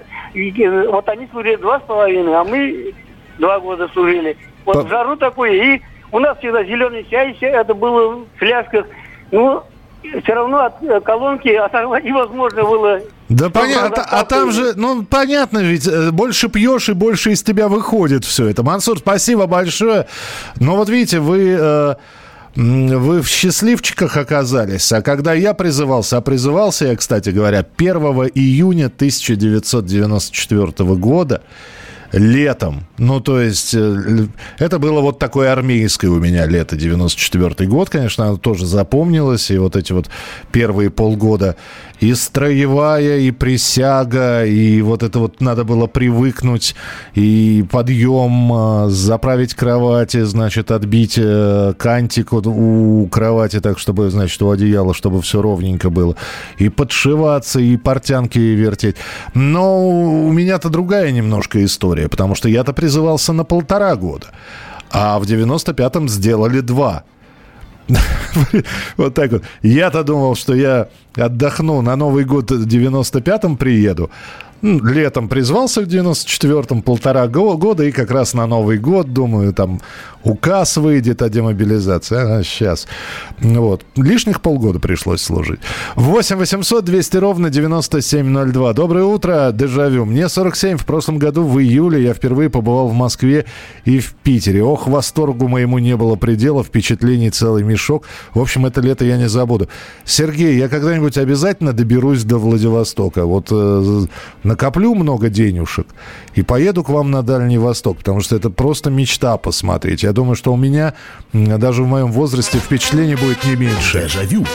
Вот 0.90 1.10
они 1.10 1.28
служили 1.28 1.58
два 1.58 1.80
с 1.80 1.84
половиной, 1.84 2.34
а 2.34 2.44
мы 2.44 2.94
два 3.40 3.60
года 3.60 3.90
служили. 3.90 4.38
Вот 4.66 4.84
По... 4.84 4.88
жару 4.88 5.18
такую, 5.18 5.54
и 5.54 5.82
у 6.12 6.20
нас 6.20 6.38
всегда 6.38 6.64
зеленый 6.64 7.06
чай, 7.10 7.36
это 7.42 7.74
было 7.74 8.16
в 8.16 8.26
фляжках. 8.38 8.86
Ну, 9.32 9.64
все 10.02 10.34
равно 10.34 10.66
от 10.66 11.04
колонки 11.04 11.50
оторвать 11.50 12.04
невозможно 12.04 12.64
было. 12.64 13.02
Да 13.30 13.50
понятно, 13.50 14.04
а, 14.04 14.22
а 14.22 14.26
там 14.26 14.52
же, 14.52 14.74
ну 14.76 15.04
понятно 15.04 15.60
ведь, 15.60 15.90
больше 16.12 16.50
пьешь 16.50 16.90
и 16.90 16.94
больше 16.94 17.32
из 17.32 17.44
тебя 17.44 17.68
выходит 17.68 18.24
все 18.24 18.48
это. 18.48 18.64
Мансур, 18.64 19.00
спасибо 19.00 19.48
большое. 19.48 20.08
Но 20.60 20.76
вот 20.76 20.90
видите, 20.90 21.20
вы... 21.20 21.58
Э, 21.60 21.96
вы 22.58 23.22
в 23.22 23.28
счастливчиках 23.28 24.18
оказались. 24.18 24.92
А 24.92 25.04
когда 25.04 25.34
я 25.34 25.54
призывался, 25.54 26.18
а 26.18 26.22
призывался 26.22 26.88
я, 26.88 26.96
кстати 26.96 27.30
говоря, 27.30 27.64
1 27.78 27.96
июня 28.34 28.88
1994 28.88 30.96
года, 30.96 31.44
летом. 32.12 32.87
Ну, 32.98 33.20
то 33.20 33.40
есть, 33.40 33.76
э, 33.76 34.28
это 34.58 34.80
было 34.80 35.02
вот 35.02 35.20
такое 35.20 35.52
армейское 35.52 36.10
у 36.10 36.20
меня 36.20 36.48
лето, 36.48 36.76
94 36.76 37.70
год, 37.70 37.90
конечно, 37.90 38.26
оно 38.26 38.38
тоже 38.38 38.66
запомнилось, 38.66 39.52
и 39.52 39.58
вот 39.58 39.76
эти 39.76 39.94
вот 39.94 40.10
первые 40.52 40.90
полгода 40.90 41.56
и 42.00 42.14
строевая, 42.14 43.20
и 43.20 43.32
присяга, 43.32 44.46
и 44.46 44.82
вот 44.82 45.04
это 45.04 45.20
вот 45.20 45.42
надо 45.42 45.64
было 45.64 45.88
привыкнуть, 45.88 46.76
и 47.16 47.66
подъем, 47.72 48.54
а, 48.54 48.90
заправить 48.90 49.54
кровати, 49.54 50.24
значит, 50.24 50.72
отбить 50.72 51.16
э, 51.18 51.74
кантик 51.78 52.34
у 52.34 53.08
кровати 53.12 53.60
так, 53.60 53.80
чтобы, 53.80 54.10
значит, 54.10 54.42
у 54.42 54.52
одеяла, 54.52 54.94
чтобы 54.94 55.22
все 55.22 55.42
ровненько 55.42 55.90
было, 55.90 56.16
и 56.58 56.70
подшиваться, 56.70 57.60
и 57.60 57.78
портянки 57.78 58.40
вертеть. 58.40 58.96
Но 59.34 59.90
у 59.90 60.32
меня-то 60.32 60.70
другая 60.70 61.12
немножко 61.12 61.64
история, 61.64 62.08
потому 62.08 62.36
что 62.36 62.50
я-то 62.50 62.74
призывался 62.88 63.34
на 63.34 63.44
полтора 63.44 63.96
года, 63.96 64.28
а 64.92 65.20
в 65.20 65.24
95-м 65.24 66.10
сделали 66.10 66.62
два– 66.62 67.04
вот 68.98 69.14
так 69.14 69.32
вот. 69.32 69.44
Я-то 69.64 70.04
думал, 70.04 70.36
что 70.36 70.56
я 70.56 70.88
отдохну 71.16 71.82
на 71.82 71.96
Новый 71.96 72.26
год 72.26 72.52
в 72.52 72.68
95-м 72.68 73.58
приеду, 73.58 74.10
летом 74.62 75.30
призвался 75.30 75.82
в 75.82 75.86
94-м, 75.86 76.82
полтора 76.82 77.28
года, 77.28 77.84
и 77.84 77.92
как 77.92 78.12
раз 78.12 78.34
на 78.34 78.48
Новый 78.48 78.78
год, 78.78 79.14
думаю, 79.14 79.54
там 79.54 79.80
указ 80.24 80.78
выйдет 80.78 81.22
о 81.22 81.30
демобилизации. 81.30 82.40
А, 82.40 82.44
сейчас. 82.44 82.88
Вот. 83.40 83.84
Лишних 83.96 84.42
полгода 84.42 84.80
пришлось 84.80 85.22
служить. 85.22 85.60
8 85.96 86.38
800 86.38 86.84
200 86.86 87.18
ровно 87.18 87.50
9702. 87.50 88.74
Доброе 88.74 89.06
утро, 89.06 89.52
Дежавю. 89.54 90.06
Мне 90.06 90.30
47. 90.30 90.78
В 90.78 90.86
прошлом 90.86 91.18
году 91.18 91.44
в 91.44 91.60
июле 91.60 92.04
я 92.04 92.14
впервые 92.14 92.50
побывал 92.50 92.88
в 92.90 92.94
Москве 92.94 93.46
и 93.86 94.00
в 94.00 94.14
Питере. 94.14 94.64
Ох, 94.64 94.88
восторгу 94.88 95.48
моему 95.48 95.80
не 95.80 95.96
было 95.96 96.16
предела, 96.16 96.64
впечатлений 96.64 97.30
целый 97.30 97.64
мешок. 97.64 98.06
В 98.34 98.42
общем, 98.42 98.66
это 98.66 98.82
лето 98.82 99.06
я 99.06 99.18
не 99.18 99.30
забуду. 99.30 99.70
Сергей, 100.06 100.58
я 100.58 100.68
когда-нибудь 100.68 101.18
обязательно 101.18 101.74
доберусь 101.74 102.24
до 102.24 102.38
Владивостока. 102.38 103.26
Вот 103.26 103.48
э, 103.52 104.06
накоплю 104.48 104.96
много 104.96 105.30
денежек 105.30 105.86
и 106.34 106.42
поеду 106.42 106.84
к 106.84 106.90
вам 106.90 107.12
на 107.12 107.22
Дальний 107.22 107.58
Восток, 107.58 107.98
потому 107.98 108.22
что 108.22 108.36
это 108.36 108.50
просто 108.50 108.90
мечта 108.90 109.38
посмотреть. 109.38 110.04
Я 110.04 110.14
думаю, 110.14 110.36
что 110.36 110.54
у 110.54 110.58
меня 110.58 110.94
даже 111.34 111.84
в 111.84 111.88
моем 111.88 112.12
возрасте 112.12 112.58
впечатление 112.58 113.18
будет 113.18 113.44
не 113.44 113.56
меньше. 113.56 114.04
Дежавю. 114.04 114.46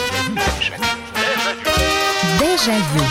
Дежавю. 2.39 3.03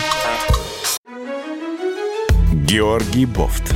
Георгий 2.65 3.25
Бофт. 3.25 3.73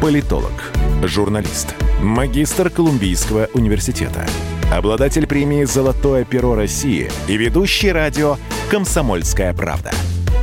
Политолог, 0.00 0.72
журналист, 1.02 1.74
магистр 2.02 2.68
Колумбийского 2.68 3.48
университета, 3.54 4.26
обладатель 4.70 5.26
премии 5.26 5.64
«Золотое 5.64 6.24
перо 6.24 6.54
России» 6.54 7.10
и 7.28 7.36
ведущий 7.38 7.90
радио 7.90 8.36
«Комсомольская 8.70 9.54
правда» 9.54 9.90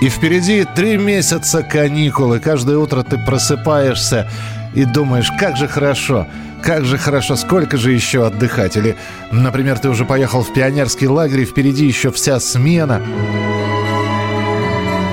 и 0.00 0.08
впереди 0.08 0.64
три 0.76 0.96
месяца 0.96 1.62
каникулы. 1.62 2.38
Каждое 2.38 2.78
утро 2.78 3.02
ты 3.02 3.18
просыпаешься 3.18 4.30
и 4.74 4.84
думаешь, 4.84 5.30
как 5.38 5.56
же 5.56 5.66
хорошо, 5.66 6.26
как 6.62 6.84
же 6.84 6.98
хорошо, 6.98 7.34
сколько 7.36 7.76
же 7.76 7.92
еще 7.92 8.26
отдыхать. 8.26 8.76
Или, 8.76 8.96
например, 9.32 9.78
ты 9.78 9.88
уже 9.88 10.04
поехал 10.04 10.42
в 10.42 10.52
пионерский 10.52 11.08
лагерь, 11.08 11.40
и 11.40 11.44
впереди 11.44 11.86
еще 11.86 12.12
вся 12.12 12.38
смена. 12.38 13.02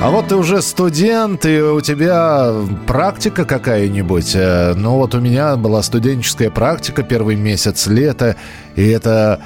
А 0.03 0.11
вот 0.11 0.27
ты 0.27 0.35
уже 0.35 0.61
студент, 0.61 1.47
и 1.47 1.59
у 1.59 1.81
тебя 1.81 2.53
практика 2.85 3.43
какая-нибудь. 3.43 4.35
Э, 4.35 4.75
ну 4.75 4.97
вот 4.97 5.15
у 5.15 5.19
меня 5.19 5.55
была 5.55 5.81
студенческая 5.81 6.51
практика 6.51 7.01
первый 7.01 7.35
месяц 7.35 7.87
лета, 7.87 8.35
и 8.75 8.87
это 8.87 9.41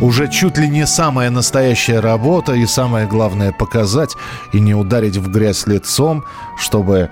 уже 0.00 0.28
чуть 0.28 0.58
ли 0.58 0.68
не 0.68 0.86
самая 0.86 1.30
настоящая 1.30 2.00
работа 2.00 2.52
и 2.54 2.66
самое 2.66 3.06
главное 3.06 3.52
показать 3.52 4.14
и 4.52 4.60
не 4.60 4.74
ударить 4.74 5.16
в 5.16 5.30
грязь 5.30 5.66
лицом, 5.66 6.24
чтобы 6.56 7.10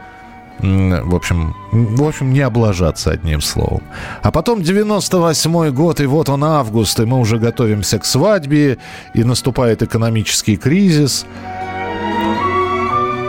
в 0.59 1.15
общем, 1.15 1.55
в 1.71 2.03
общем, 2.03 2.33
не 2.33 2.41
облажаться 2.41 3.11
одним 3.11 3.41
словом. 3.41 3.83
А 4.23 4.31
потом 4.31 4.63
98 4.63 5.71
год, 5.71 6.01
и 6.01 6.07
вот 6.07 6.29
он 6.29 6.45
август, 6.45 6.99
и 6.99 7.05
мы 7.05 7.19
уже 7.19 7.39
готовимся 7.39 7.99
к 7.99 8.07
свадьбе, 8.07 8.79
и 9.15 9.25
наступает 9.25 9.83
экономический 9.83 10.57
кризис. 10.57 11.27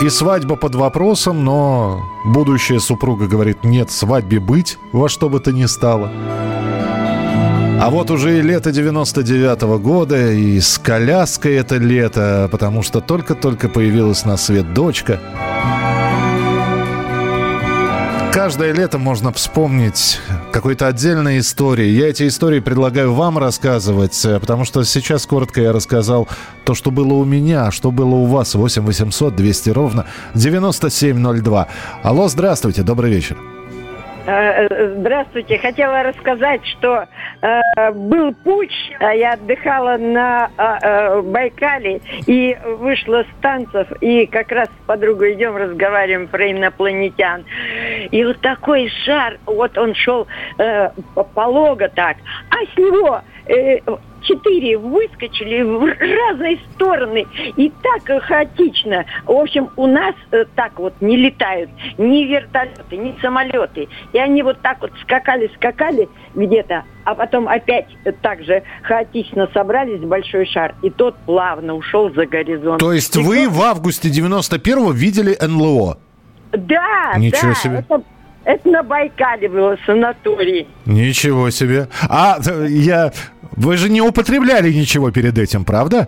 И 0.01 0.09
свадьба 0.09 0.55
под 0.55 0.75
вопросом, 0.75 1.43
но 1.43 2.01
будущая 2.23 2.79
супруга 2.79 3.27
говорит, 3.27 3.63
нет, 3.63 3.91
свадьбе 3.91 4.39
быть 4.39 4.77
во 4.93 5.09
что 5.09 5.27
бы 5.27 5.39
то 5.39 5.51
ни 5.51 5.65
стало. 5.65 6.11
А 7.79 7.89
вот 7.91 8.09
уже 8.09 8.39
и 8.39 8.41
лето 8.41 8.71
99 8.71 9.63
-го 9.63 9.77
года, 9.77 10.31
и 10.31 10.59
с 10.59 10.79
коляской 10.79 11.55
это 11.55 11.77
лето, 11.77 12.49
потому 12.51 12.81
что 12.81 13.01
только-только 13.01 13.69
появилась 13.69 14.25
на 14.25 14.35
свет 14.35 14.73
дочка. 14.73 15.19
Каждое 18.33 18.73
лето 18.73 18.97
можно 18.97 19.31
вспомнить 19.31 20.19
какой-то 20.51 20.87
отдельной 20.87 21.39
истории. 21.39 21.87
Я 21.87 22.09
эти 22.09 22.27
истории 22.27 22.59
предлагаю 22.59 23.13
вам 23.13 23.37
рассказывать, 23.37 24.25
э, 24.25 24.39
потому 24.39 24.65
что 24.65 24.83
сейчас 24.83 25.25
коротко 25.25 25.61
я 25.61 25.71
рассказал 25.71 26.27
то, 26.63 26.73
что 26.75 26.91
было 26.91 27.13
у 27.13 27.25
меня, 27.25 27.71
что 27.71 27.91
было 27.91 28.15
у 28.15 28.25
вас. 28.25 28.55
8 28.55 28.83
800 28.83 29.35
200 29.35 29.69
ровно 29.71 30.05
9702. 30.33 31.67
Алло, 32.03 32.27
здравствуйте, 32.27 32.83
добрый 32.83 33.11
вечер. 33.11 33.37
Э, 34.27 34.67
э, 34.69 34.95
здравствуйте. 34.97 35.57
Хотела 35.57 36.03
рассказать, 36.03 36.59
что 36.65 37.05
э, 37.41 37.91
был 37.93 38.33
путь, 38.33 38.73
я 38.99 39.33
отдыхала 39.33 39.95
на 39.95 40.49
Байкале 41.23 42.01
и 42.25 42.57
вышла 42.65 43.23
с 43.23 43.41
танцев, 43.41 43.87
и 44.01 44.25
как 44.25 44.51
раз 44.51 44.67
с 44.67 44.85
подругой 44.85 45.35
идем, 45.35 45.55
разговариваем 45.55 46.27
про 46.27 46.51
инопланетян. 46.51 47.45
И 48.11 48.25
вот 48.25 48.41
такой 48.41 48.89
шар, 49.05 49.39
вот 49.45 49.77
он 49.77 49.95
шел 49.95 50.27
полого 51.33 51.87
так, 51.87 52.17
а 52.49 52.65
с 52.73 52.77
него 52.77 53.21
четыре 54.27 54.77
выскочили 54.77 55.61
в 55.61 55.85
разные 55.85 56.59
стороны. 56.73 57.25
И 57.55 57.71
так 57.81 58.23
хаотично. 58.23 59.05
В 59.25 59.31
общем, 59.31 59.69
у 59.75 59.87
нас 59.87 60.15
э, 60.31 60.45
так 60.55 60.77
вот 60.79 60.93
не 61.01 61.17
летают 61.17 61.69
ни 61.97 62.25
вертолеты, 62.25 62.97
ни 62.97 63.15
самолеты. 63.21 63.87
И 64.13 64.17
они 64.17 64.43
вот 64.43 64.61
так 64.61 64.81
вот 64.81 64.91
скакали-скакали 65.03 66.09
где-то, 66.35 66.83
а 67.05 67.15
потом 67.15 67.47
опять 67.47 67.87
так 68.21 68.43
же 68.43 68.63
хаотично 68.83 69.49
собрались 69.53 70.01
в 70.01 70.07
большой 70.07 70.45
шар, 70.45 70.75
и 70.81 70.89
тот 70.89 71.15
плавно 71.25 71.75
ушел 71.75 72.13
за 72.13 72.25
горизонт. 72.25 72.79
То 72.79 72.91
есть 72.93 73.15
и 73.15 73.19
вы 73.19 73.47
вот... 73.47 73.57
в 73.57 73.61
августе 73.63 74.09
91-го 74.09 74.91
видели 74.91 75.37
НЛО? 75.41 75.97
Да, 76.51 77.13
Ничего 77.17 77.49
да, 77.49 77.55
себе. 77.55 77.75
Это 77.79 78.03
это 78.47 78.69
на 78.69 78.81
Байкале 78.81 79.49
было, 79.49 79.77
санаторий. 79.85 80.69
Ничего 80.85 81.49
себе. 81.49 81.89
А 82.07 82.39
я... 82.69 83.11
Вы 83.57 83.77
же 83.77 83.89
не 83.89 84.01
употребляли 84.01 84.71
ничего 84.71 85.11
перед 85.11 85.37
этим, 85.37 85.65
правда? 85.65 86.07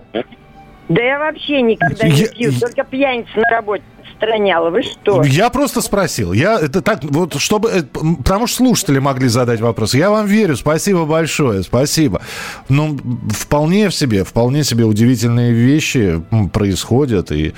Да 0.87 1.01
я 1.03 1.19
вообще 1.19 1.61
никогда 1.61 2.07
не 2.07 2.25
пью, 2.27 2.51
только 2.59 2.83
пьяница 2.83 3.29
на 3.35 3.49
работе 3.49 3.83
отстраняла. 4.19 4.69
Вы 4.69 4.83
что? 4.83 5.23
Я 5.23 5.49
просто 5.49 5.81
спросил. 5.81 6.33
Я 6.33 6.59
это 6.59 6.81
так, 6.81 7.03
вот 7.03 7.35
чтобы, 7.35 7.69
э, 7.69 7.83
потому 8.23 8.47
что 8.47 8.57
слушатели 8.57 8.99
могли 8.99 9.27
задать 9.27 9.61
вопрос. 9.61 9.93
Я 9.93 10.09
вам 10.09 10.25
верю. 10.25 10.55
Спасибо 10.55 11.05
большое. 11.05 11.63
Спасибо. 11.63 12.21
Ну, 12.67 12.97
вполне 13.31 13.89
в 13.89 13.95
себе, 13.95 14.23
вполне 14.23 14.63
себе 14.63 14.85
удивительные 14.85 15.53
вещи 15.53 16.23
происходят. 16.53 17.31
И, 17.31 17.53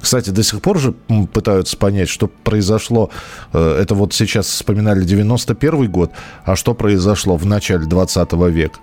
кстати, 0.00 0.30
до 0.30 0.42
сих 0.42 0.60
пор 0.60 0.78
же 0.78 0.92
пытаются 1.32 1.76
понять, 1.76 2.08
что 2.08 2.28
произошло. 2.28 3.10
Э, 3.52 3.78
это 3.80 3.94
вот 3.94 4.14
сейчас 4.14 4.46
вспоминали 4.46 5.02
91 5.02 5.90
год, 5.90 6.12
а 6.44 6.56
что 6.56 6.74
произошло 6.74 7.36
в 7.36 7.46
начале 7.46 7.86
20 7.86 8.32
века. 8.50 8.78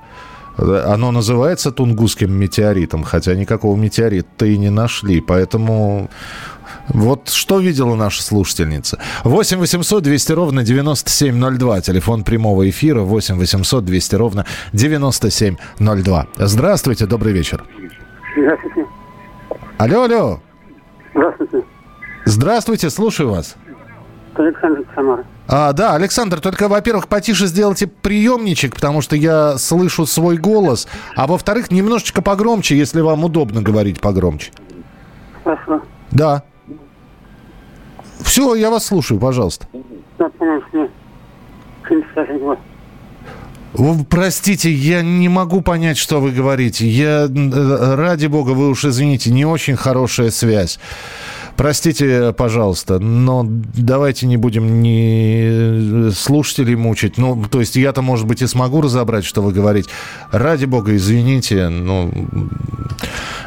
Оно 0.58 1.12
называется 1.12 1.72
Тунгусским 1.72 2.32
метеоритом, 2.32 3.04
хотя 3.04 3.36
никакого 3.36 3.76
метеорита 3.76 4.46
и 4.46 4.58
не 4.58 4.70
нашли. 4.70 5.22
Поэтому 5.22 6.10
вот 6.90 7.30
что 7.30 7.60
видела 7.60 7.96
наша 7.96 8.22
слушательница. 8.22 9.00
8 9.24 9.58
800 9.58 10.04
200 10.04 10.32
ровно 10.34 10.64
9702. 10.64 11.82
Телефон 11.82 12.24
прямого 12.24 12.70
эфира 12.70 13.02
8 13.02 13.36
800 13.36 13.86
200 13.86 14.16
ровно 14.16 14.46
9702. 14.74 16.28
Здравствуйте, 16.38 17.06
добрый 17.06 17.34
вечер. 17.34 17.64
Здравствуйте. 18.38 18.86
Алло, 19.78 20.04
алло. 20.04 20.40
Здравствуйте. 21.14 21.64
Здравствуйте, 22.26 22.90
слушаю 22.90 23.30
вас. 23.30 23.56
Александр 24.36 24.84
Самара. 24.96 25.26
А, 25.48 25.74
да, 25.74 25.94
Александр, 25.96 26.40
только, 26.40 26.68
во-первых, 26.68 27.08
потише 27.08 27.48
сделайте 27.48 27.88
приемничек, 27.88 28.76
потому 28.76 29.02
что 29.02 29.16
я 29.16 29.58
слышу 29.58 30.06
свой 30.06 30.38
голос. 30.38 30.88
А 31.16 31.28
во-вторых, 31.28 31.72
немножечко 31.72 32.22
погромче, 32.22 32.78
если 32.78 33.02
вам 33.02 33.24
удобно 33.26 33.62
говорить 33.62 34.00
погромче. 34.00 34.52
Хорошо. 35.44 35.82
Да. 36.12 36.44
Все, 38.22 38.56
я 38.56 38.70
вас 38.70 38.86
слушаю, 38.86 39.20
пожалуйста. 39.20 39.68
Да, 40.18 40.30
по-моему, 40.30 40.64
мне 40.72 40.90
71 41.88 42.40
год. 42.40 42.60
Вы, 43.74 44.06
Простите, 44.06 44.72
я 44.72 45.02
не 45.02 45.30
могу 45.30 45.62
понять, 45.62 45.98
что 45.98 46.22
вы 46.22 46.32
говорите. 46.32 46.88
Я, 46.88 47.26
э, 47.28 47.96
ради 47.96 48.28
бога, 48.28 48.52
вы 48.52 48.70
уж 48.70 48.86
извините, 48.86 49.32
не 49.32 49.46
очень 49.46 49.76
хорошая 49.76 50.30
связь. 50.30 50.80
Простите, 51.56 52.34
пожалуйста, 52.34 52.98
но 52.98 53.46
давайте 53.48 54.26
не 54.26 54.38
будем 54.38 54.82
ни 54.82 56.10
слушателей 56.12 56.76
мучить. 56.76 57.18
Ну, 57.18 57.46
то 57.50 57.60
есть 57.60 57.76
я-то, 57.76 58.02
может 58.02 58.26
быть, 58.26 58.42
и 58.42 58.48
смогу 58.48 58.82
разобрать, 58.82 59.24
что 59.24 59.42
вы 59.42 59.52
говорите. 59.52 59.90
Ради 60.32 60.66
бога, 60.66 60.96
извините, 60.96 61.70
ну, 61.70 62.12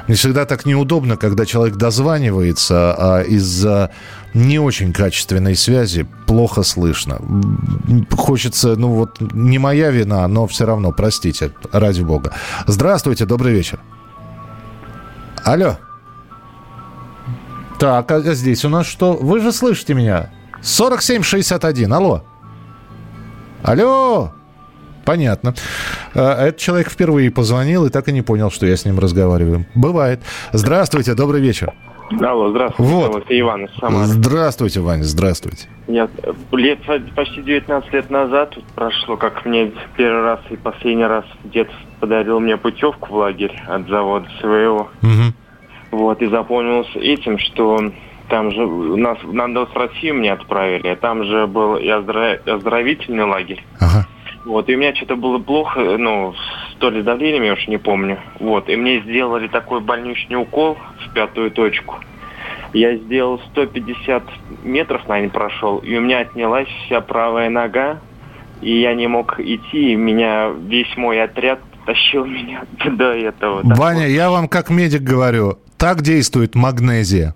не 0.06 0.14
всегда 0.14 0.44
так 0.44 0.66
неудобно, 0.66 1.16
когда 1.16 1.44
человек 1.46 1.76
дозванивается, 1.76 2.94
а 2.96 3.22
из-за 3.22 3.90
не 4.34 4.60
очень 4.60 4.92
качественной 4.92 5.56
связи 5.56 6.06
плохо 6.26 6.62
слышно. 6.62 7.20
Хочется, 8.10 8.76
ну 8.76 8.90
вот, 8.90 9.20
не 9.32 9.58
моя 9.58 9.90
вина, 9.90 10.28
но 10.28 10.46
все 10.46 10.64
равно, 10.64 10.92
простите, 10.92 11.50
ради 11.72 12.02
бога. 12.02 12.32
Здравствуйте, 12.68 13.24
добрый 13.24 13.52
вечер. 13.52 13.80
Алло. 15.42 15.76
Так, 17.78 18.10
а 18.10 18.20
здесь 18.20 18.64
у 18.64 18.68
нас 18.68 18.86
что? 18.86 19.12
Вы 19.14 19.40
же 19.40 19.52
слышите 19.52 19.94
меня? 19.94 20.30
4761, 20.62 21.92
алло. 21.92 22.22
Алло. 23.62 24.32
Понятно. 25.04 25.54
А, 26.14 26.46
Этот 26.46 26.58
человек 26.60 26.90
впервые 26.90 27.30
позвонил 27.30 27.86
и 27.86 27.90
так 27.90 28.08
и 28.08 28.12
не 28.12 28.22
понял, 28.22 28.50
что 28.50 28.66
я 28.66 28.76
с 28.76 28.84
ним 28.84 28.98
разговариваю. 28.98 29.66
Бывает. 29.74 30.20
Здравствуйте, 30.52 31.14
добрый 31.14 31.40
вечер. 31.40 31.72
Алло, 32.20 32.50
здравствуйте. 32.50 32.92
Вот. 32.92 33.16
Это 33.24 33.40
Иван 33.40 33.64
из 33.66 33.74
Самары. 33.78 34.06
Здравствуйте, 34.06 34.80
Ваня, 34.80 35.02
здравствуйте. 35.02 35.68
Нет, 35.88 36.10
лет, 36.52 36.78
почти 37.14 37.42
19 37.42 37.92
лет 37.92 38.10
назад 38.10 38.54
прошло, 38.74 39.16
как 39.16 39.44
мне 39.44 39.72
первый 39.96 40.22
раз 40.22 40.40
и 40.50 40.56
последний 40.56 41.04
раз 41.04 41.24
дед 41.44 41.68
подарил 42.00 42.38
мне 42.40 42.56
путевку 42.56 43.12
в 43.12 43.16
лагерь 43.16 43.60
от 43.68 43.88
завода 43.88 44.28
своего. 44.40 44.88
Вот, 45.96 46.20
и 46.20 46.26
запомнился 46.26 46.98
этим, 46.98 47.38
что 47.38 47.90
там 48.28 48.50
же 48.52 48.66
нас 48.66 49.16
на 49.22 49.52
Дос 49.52 49.70
Россию 49.74 50.16
мне 50.16 50.30
отправили, 50.30 50.88
а 50.88 50.96
там 50.96 51.24
же 51.24 51.46
был 51.46 51.76
и 51.76 51.88
оздоровительный 51.88 53.24
лагерь. 53.24 53.64
Вот, 54.44 54.68
и 54.68 54.76
у 54.76 54.78
меня 54.78 54.94
что-то 54.94 55.16
было 55.16 55.38
плохо, 55.38 55.80
ну, 55.80 56.34
то 56.80 56.90
ли 56.90 57.02
давлением, 57.02 57.44
я 57.44 57.54
уж 57.54 57.66
не 57.66 57.78
помню. 57.78 58.18
Вот, 58.38 58.68
и 58.68 58.76
мне 58.76 59.00
сделали 59.00 59.48
такой 59.48 59.80
больничный 59.80 60.36
укол 60.36 60.76
в 61.06 61.14
пятую 61.14 61.50
точку. 61.50 61.96
Я 62.74 62.94
сделал 62.96 63.40
150 63.52 64.22
метров, 64.64 65.08
наверное, 65.08 65.32
прошел, 65.32 65.78
и 65.78 65.96
у 65.96 66.02
меня 66.02 66.18
отнялась 66.18 66.68
вся 66.84 67.00
правая 67.00 67.48
нога, 67.48 68.00
и 68.60 68.80
я 68.82 68.94
не 68.94 69.06
мог 69.06 69.40
идти, 69.40 69.92
и 69.92 69.96
меня 69.96 70.50
весь 70.50 70.94
мой 70.98 71.22
отряд 71.22 71.58
тащил 71.86 72.24
меня 72.26 72.64
до 72.84 73.14
этого. 73.14 73.62
Ваня, 73.64 74.06
я 74.06 74.30
вам 74.30 74.46
как 74.46 74.68
медик 74.68 75.00
говорю, 75.00 75.58
так 75.76 76.02
действует 76.02 76.54
магнезия. 76.54 77.34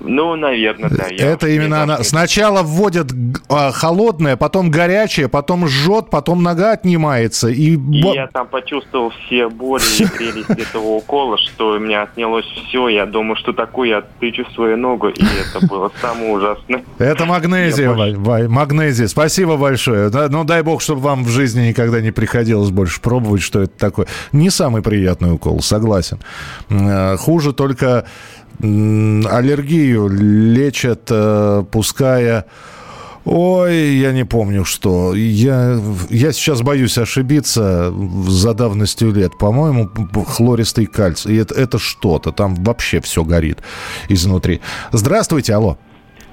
Ну, 0.00 0.36
наверное, 0.36 0.90
да. 0.90 1.06
я 1.08 1.32
Это 1.32 1.48
именно 1.48 1.82
она. 1.82 2.02
Сначала 2.02 2.62
вводят 2.62 3.08
а, 3.48 3.72
холодное, 3.72 4.36
потом 4.36 4.70
горячее, 4.70 5.28
потом 5.28 5.66
жжет, 5.68 6.10
потом 6.10 6.42
нога 6.42 6.72
отнимается. 6.72 7.48
И, 7.48 7.76
И 7.76 7.98
я 7.98 8.26
там 8.28 8.46
почувствовал 8.46 9.10
все 9.10 9.48
боли 9.48 9.82
и 9.98 10.06
прелесть 10.06 10.50
этого 10.68 10.96
укола, 10.96 11.36
что 11.38 11.70
у 11.72 11.78
меня 11.78 12.02
отнялось 12.02 12.46
все. 12.46 12.88
Я 12.88 13.06
думаю, 13.06 13.36
что 13.36 13.52
такое, 13.52 13.88
я 13.88 14.04
тычу 14.20 14.44
свою 14.54 14.76
ногу, 14.76 15.08
и 15.08 15.22
это 15.22 15.66
было 15.66 15.90
самое 16.00 16.32
ужасное. 16.32 16.84
Это 16.98 17.24
магнезия, 17.26 17.92
магнезия. 17.92 19.06
Спасибо 19.08 19.56
большое. 19.56 20.10
Ну, 20.28 20.44
дай 20.44 20.62
бог, 20.62 20.82
чтобы 20.82 21.00
вам 21.00 21.24
в 21.24 21.28
жизни 21.28 21.68
никогда 21.68 22.00
не 22.00 22.10
приходилось 22.10 22.70
больше 22.70 23.00
пробовать, 23.00 23.42
что 23.42 23.62
это 23.62 23.78
такое. 23.78 24.06
Не 24.32 24.50
самый 24.50 24.82
приятный 24.82 25.32
укол, 25.32 25.60
согласен. 25.60 26.18
Э, 26.70 27.16
Хуже 27.16 27.52
только 27.52 28.06
аллергию 28.60 30.08
лечат, 30.08 31.08
э, 31.10 31.64
пуская... 31.70 32.46
Ой, 33.30 33.74
я 33.96 34.12
не 34.12 34.24
помню 34.24 34.64
что. 34.64 35.14
Я, 35.14 35.78
я 36.08 36.32
сейчас 36.32 36.62
боюсь 36.62 36.96
ошибиться 36.96 37.92
за 38.26 38.54
давностью 38.54 39.12
лет. 39.12 39.32
По-моему, 39.38 39.90
хлористый 40.26 40.86
кальций. 40.86 41.34
И 41.34 41.36
это, 41.36 41.54
это 41.54 41.78
что-то. 41.78 42.32
Там 42.32 42.54
вообще 42.54 43.02
все 43.02 43.24
горит 43.24 43.58
изнутри. 44.08 44.62
Здравствуйте, 44.92 45.52
алло. 45.54 45.76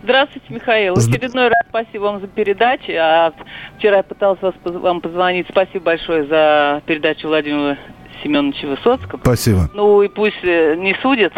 Здравствуйте, 0.04 0.46
Михаил. 0.54 0.96
В 0.96 1.00
очередной 1.00 1.50
раз 1.50 1.58
спасибо 1.68 2.04
вам 2.04 2.22
за 2.22 2.28
передачи. 2.28 2.92
А 2.92 3.34
вчера 3.78 3.98
я 3.98 4.04
пыталась 4.04 4.42
вас, 4.42 4.54
вам 4.64 5.02
позвонить. 5.02 5.48
Спасибо 5.50 5.86
большое 5.86 6.28
за 6.28 6.82
передачу 6.86 7.28
Владимира 7.28 7.78
Семеновича 8.24 8.68
Высоцкого. 8.68 9.20
Спасибо. 9.22 9.70
Ну 9.74 10.02
и 10.02 10.08
пусть 10.08 10.44
э, 10.44 10.76
не 10.76 10.96
судят, 11.02 11.34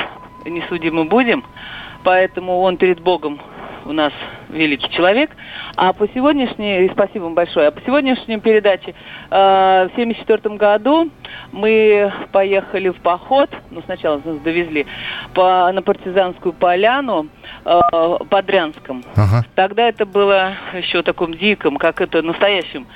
не 0.49 0.61
судимы 0.69 1.05
будем. 1.05 1.43
Поэтому 2.03 2.61
он 2.61 2.77
перед 2.77 3.01
Богом 3.01 3.39
у 3.87 3.93
нас 3.93 4.13
великий 4.49 4.89
человек. 4.91 5.31
А 5.75 5.93
по 5.93 6.07
сегодняшней, 6.09 6.85
и 6.85 6.91
спасибо 6.91 7.23
вам 7.23 7.33
большое, 7.33 7.67
а 7.67 7.71
по 7.71 7.81
сегодняшней 7.81 8.39
передаче 8.39 8.89
э, 8.89 8.93
в 9.29 9.91
1974 9.93 10.55
году 10.55 11.09
мы 11.51 12.11
поехали 12.31 12.89
в 12.89 12.99
поход, 13.01 13.49
ну 13.71 13.81
сначала 13.85 14.21
нас 14.23 14.37
довезли, 14.39 14.85
по, 15.33 15.71
на 15.71 15.81
партизанскую 15.81 16.53
поляну 16.53 17.27
э, 17.65 17.79
под 18.29 18.49
Рянском. 18.49 19.03
Тогда 19.55 19.87
это 19.87 20.05
было 20.05 20.53
еще 20.73 21.01
таком 21.01 21.33
диком, 21.33 21.77
как 21.77 22.01
это 22.01 22.21
настоящем, 22.21 22.87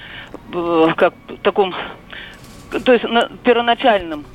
э, 0.54 0.88
как 0.98 1.14
таком, 1.44 1.74
то 2.86 2.94
есть 2.94 3.06
на 3.06 3.30
первоначальном 3.44 4.26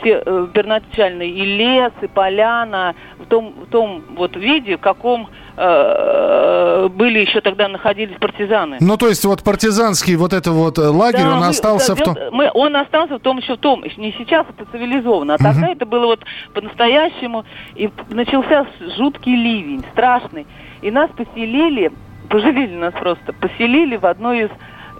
все 0.00 0.22
э, 0.24 0.46
первоначальный 0.52 1.28
и 1.30 1.44
лес, 1.44 1.92
и 2.02 2.06
поляна 2.06 2.94
в 3.18 3.26
том, 3.26 3.54
в 3.66 3.70
том 3.70 4.02
вот 4.16 4.36
виде, 4.36 4.76
в 4.76 4.80
каком 4.80 5.28
э, 5.56 6.88
были 6.90 7.20
еще 7.20 7.40
тогда 7.40 7.68
находились 7.68 8.16
партизаны. 8.18 8.78
Ну, 8.80 8.96
то 8.96 9.08
есть 9.08 9.24
вот 9.24 9.42
партизанский 9.42 10.16
вот 10.16 10.32
это 10.32 10.52
вот 10.52 10.78
э, 10.78 10.82
лагерь, 10.88 11.22
Да, 11.22 11.32
он 11.34 11.38
мы- 11.40 11.48
остался 11.48 11.94
да, 11.94 12.02
в 12.02 12.04
том... 12.04 12.16
мы- 12.32 12.50
он 12.54 12.76
остался 12.76 13.18
в 13.18 13.20
том 13.20 13.38
еще 13.38 13.54
в 13.54 13.58
том, 13.58 13.82
не 13.96 14.12
сейчас 14.18 14.46
это 14.56 14.70
цивилизованно, 14.70 15.34
а 15.34 15.38
тогда 15.38 15.68
это 15.68 15.86
было 15.86 16.06
вот 16.06 16.20
по-настоящему. 16.52 17.44
И 17.74 17.90
начался 18.10 18.66
жуткий 18.96 19.34
ливень, 19.34 19.84
страшный. 19.92 20.46
И 20.82 20.90
нас 20.90 21.10
поселили, 21.16 21.92
пожалели 22.28 22.74
нас 22.74 22.92
просто, 22.94 23.32
поселили 23.32 23.96
в 23.96 24.06
одной 24.06 24.44
из 24.44 24.50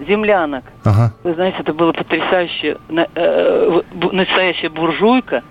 землянок. 0.00 0.64
Вы 1.22 1.34
знаете, 1.34 1.58
это 1.60 1.72
было 1.72 1.92
потрясающе. 1.92 2.78
Э, 3.14 3.80
Настоящая 4.12 4.68
буржуйка. 4.70 5.42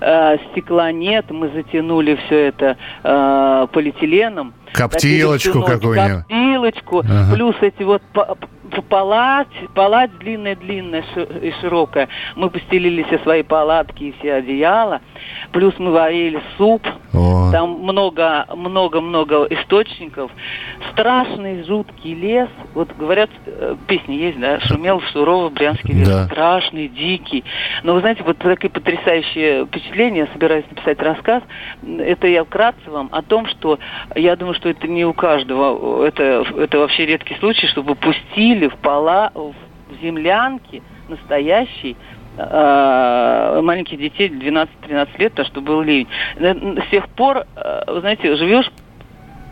Э, 0.00 0.36
Стекла 0.50 0.92
нет, 0.92 1.30
мы 1.30 1.48
затянули 1.50 2.18
все 2.26 2.48
это 2.48 2.76
э, 3.02 3.66
полиэтиленом. 3.72 4.54
Коптилочку 4.72 5.62
какую-нибудь. 5.62 6.24
Коптилочку, 6.26 6.98
Ага. 7.00 7.34
плюс 7.34 7.54
эти 7.60 7.82
вот 7.84 8.02
па- 8.12 8.34
п- 8.34 8.82
палать, 8.88 9.46
палать 9.74 10.10
длинная-длинная 10.18 11.04
и 11.42 11.52
широкая. 11.60 12.08
Мы 12.34 12.50
постелили 12.50 13.04
все 13.04 13.18
свои 13.20 13.44
палатки 13.44 14.02
и 14.04 14.14
все 14.18 14.34
одеяла. 14.34 15.00
Плюс 15.52 15.74
мы 15.78 15.92
варили 15.92 16.40
суп. 16.58 16.82
Там 17.52 17.70
много, 17.82 18.46
много, 18.56 19.00
много 19.00 19.44
источников. 19.44 20.32
Страшный, 20.90 21.62
жуткий 21.64 22.14
лес. 22.14 22.48
Вот 22.74 22.88
говорят, 22.98 23.30
э, 23.46 23.76
песни 23.86 24.14
есть, 24.14 24.40
да, 24.40 24.58
шумел 24.60 25.00
суровый 25.12 25.50
брянский 25.50 25.94
лес. 25.94 26.08
Да. 26.08 26.26
Страшный, 26.26 26.88
дикий. 26.88 27.44
Но 27.84 27.94
вы 27.94 28.00
знаете, 28.00 28.24
вот 28.24 28.38
такие 28.38 28.70
потрясающие 28.70 29.53
впечатления, 29.66 30.20
я 30.20 30.26
собираюсь 30.28 30.64
написать 30.70 31.00
рассказ. 31.00 31.42
Это 31.98 32.26
я 32.26 32.44
вкратце 32.44 32.90
вам 32.90 33.08
о 33.12 33.22
том, 33.22 33.46
что 33.46 33.78
я 34.14 34.36
думаю, 34.36 34.54
что 34.54 34.68
это 34.68 34.86
не 34.88 35.04
у 35.04 35.12
каждого. 35.12 36.04
Это, 36.04 36.44
это 36.56 36.78
вообще 36.78 37.06
редкий 37.06 37.36
случай, 37.36 37.66
чтобы 37.66 37.94
пустили 37.94 38.68
в 38.68 38.76
пола, 38.76 39.30
в 39.34 39.54
землянки 40.02 40.82
настоящий 41.08 41.96
э, 42.36 43.60
маленьких 43.62 43.98
детей 43.98 44.28
12-13 44.28 45.08
лет, 45.18 45.34
то, 45.34 45.44
что 45.44 45.60
был 45.60 45.82
ливень. 45.82 46.08
С 46.38 46.90
тех 46.90 47.08
пор, 47.10 47.44
э, 47.56 47.82
вы 47.86 48.00
знаете, 48.00 48.34
живешь 48.36 48.70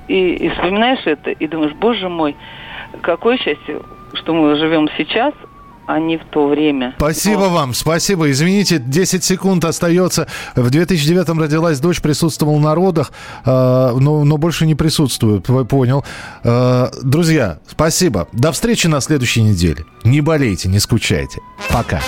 и, 0.08 0.34
и 0.34 0.48
вспоминаешь 0.50 1.06
это, 1.06 1.30
и 1.30 1.46
думаешь, 1.46 1.74
боже 1.74 2.08
мой, 2.08 2.36
какое 3.02 3.36
счастье, 3.36 3.80
что 4.14 4.34
мы 4.34 4.54
живем 4.56 4.88
сейчас, 4.96 5.34
а 5.86 5.98
не 5.98 6.16
в 6.16 6.24
то 6.24 6.48
время. 6.48 6.94
Спасибо 6.96 7.40
вот. 7.40 7.52
вам, 7.52 7.74
спасибо. 7.74 8.30
Извините, 8.30 8.78
10 8.78 9.24
секунд 9.24 9.64
остается. 9.64 10.26
В 10.54 10.70
2009 10.70 11.28
родилась 11.40 11.80
дочь, 11.80 12.00
присутствовал 12.00 12.58
на 12.58 12.74
родах, 12.74 13.12
э, 13.44 13.50
но, 13.50 14.24
но 14.24 14.36
больше 14.36 14.66
не 14.66 14.74
присутствует, 14.74 15.46
понял. 15.68 16.04
Э, 16.44 16.88
друзья, 17.02 17.58
спасибо. 17.68 18.28
До 18.32 18.52
встречи 18.52 18.86
на 18.86 19.00
следующей 19.00 19.42
неделе. 19.42 19.84
Не 20.04 20.20
болейте, 20.20 20.68
не 20.68 20.78
скучайте. 20.78 21.40
Пока. 21.70 22.00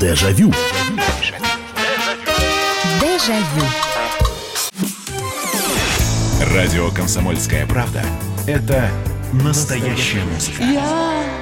Дежавю. 0.00 0.52
Дежавю. 3.00 3.66
Радио 6.54 6.90
«Комсомольская 6.90 7.66
правда»— 7.66 8.02
это 8.46 8.90
настоящая 9.32 10.22
музыка. 10.24 10.62
Я 10.62 11.41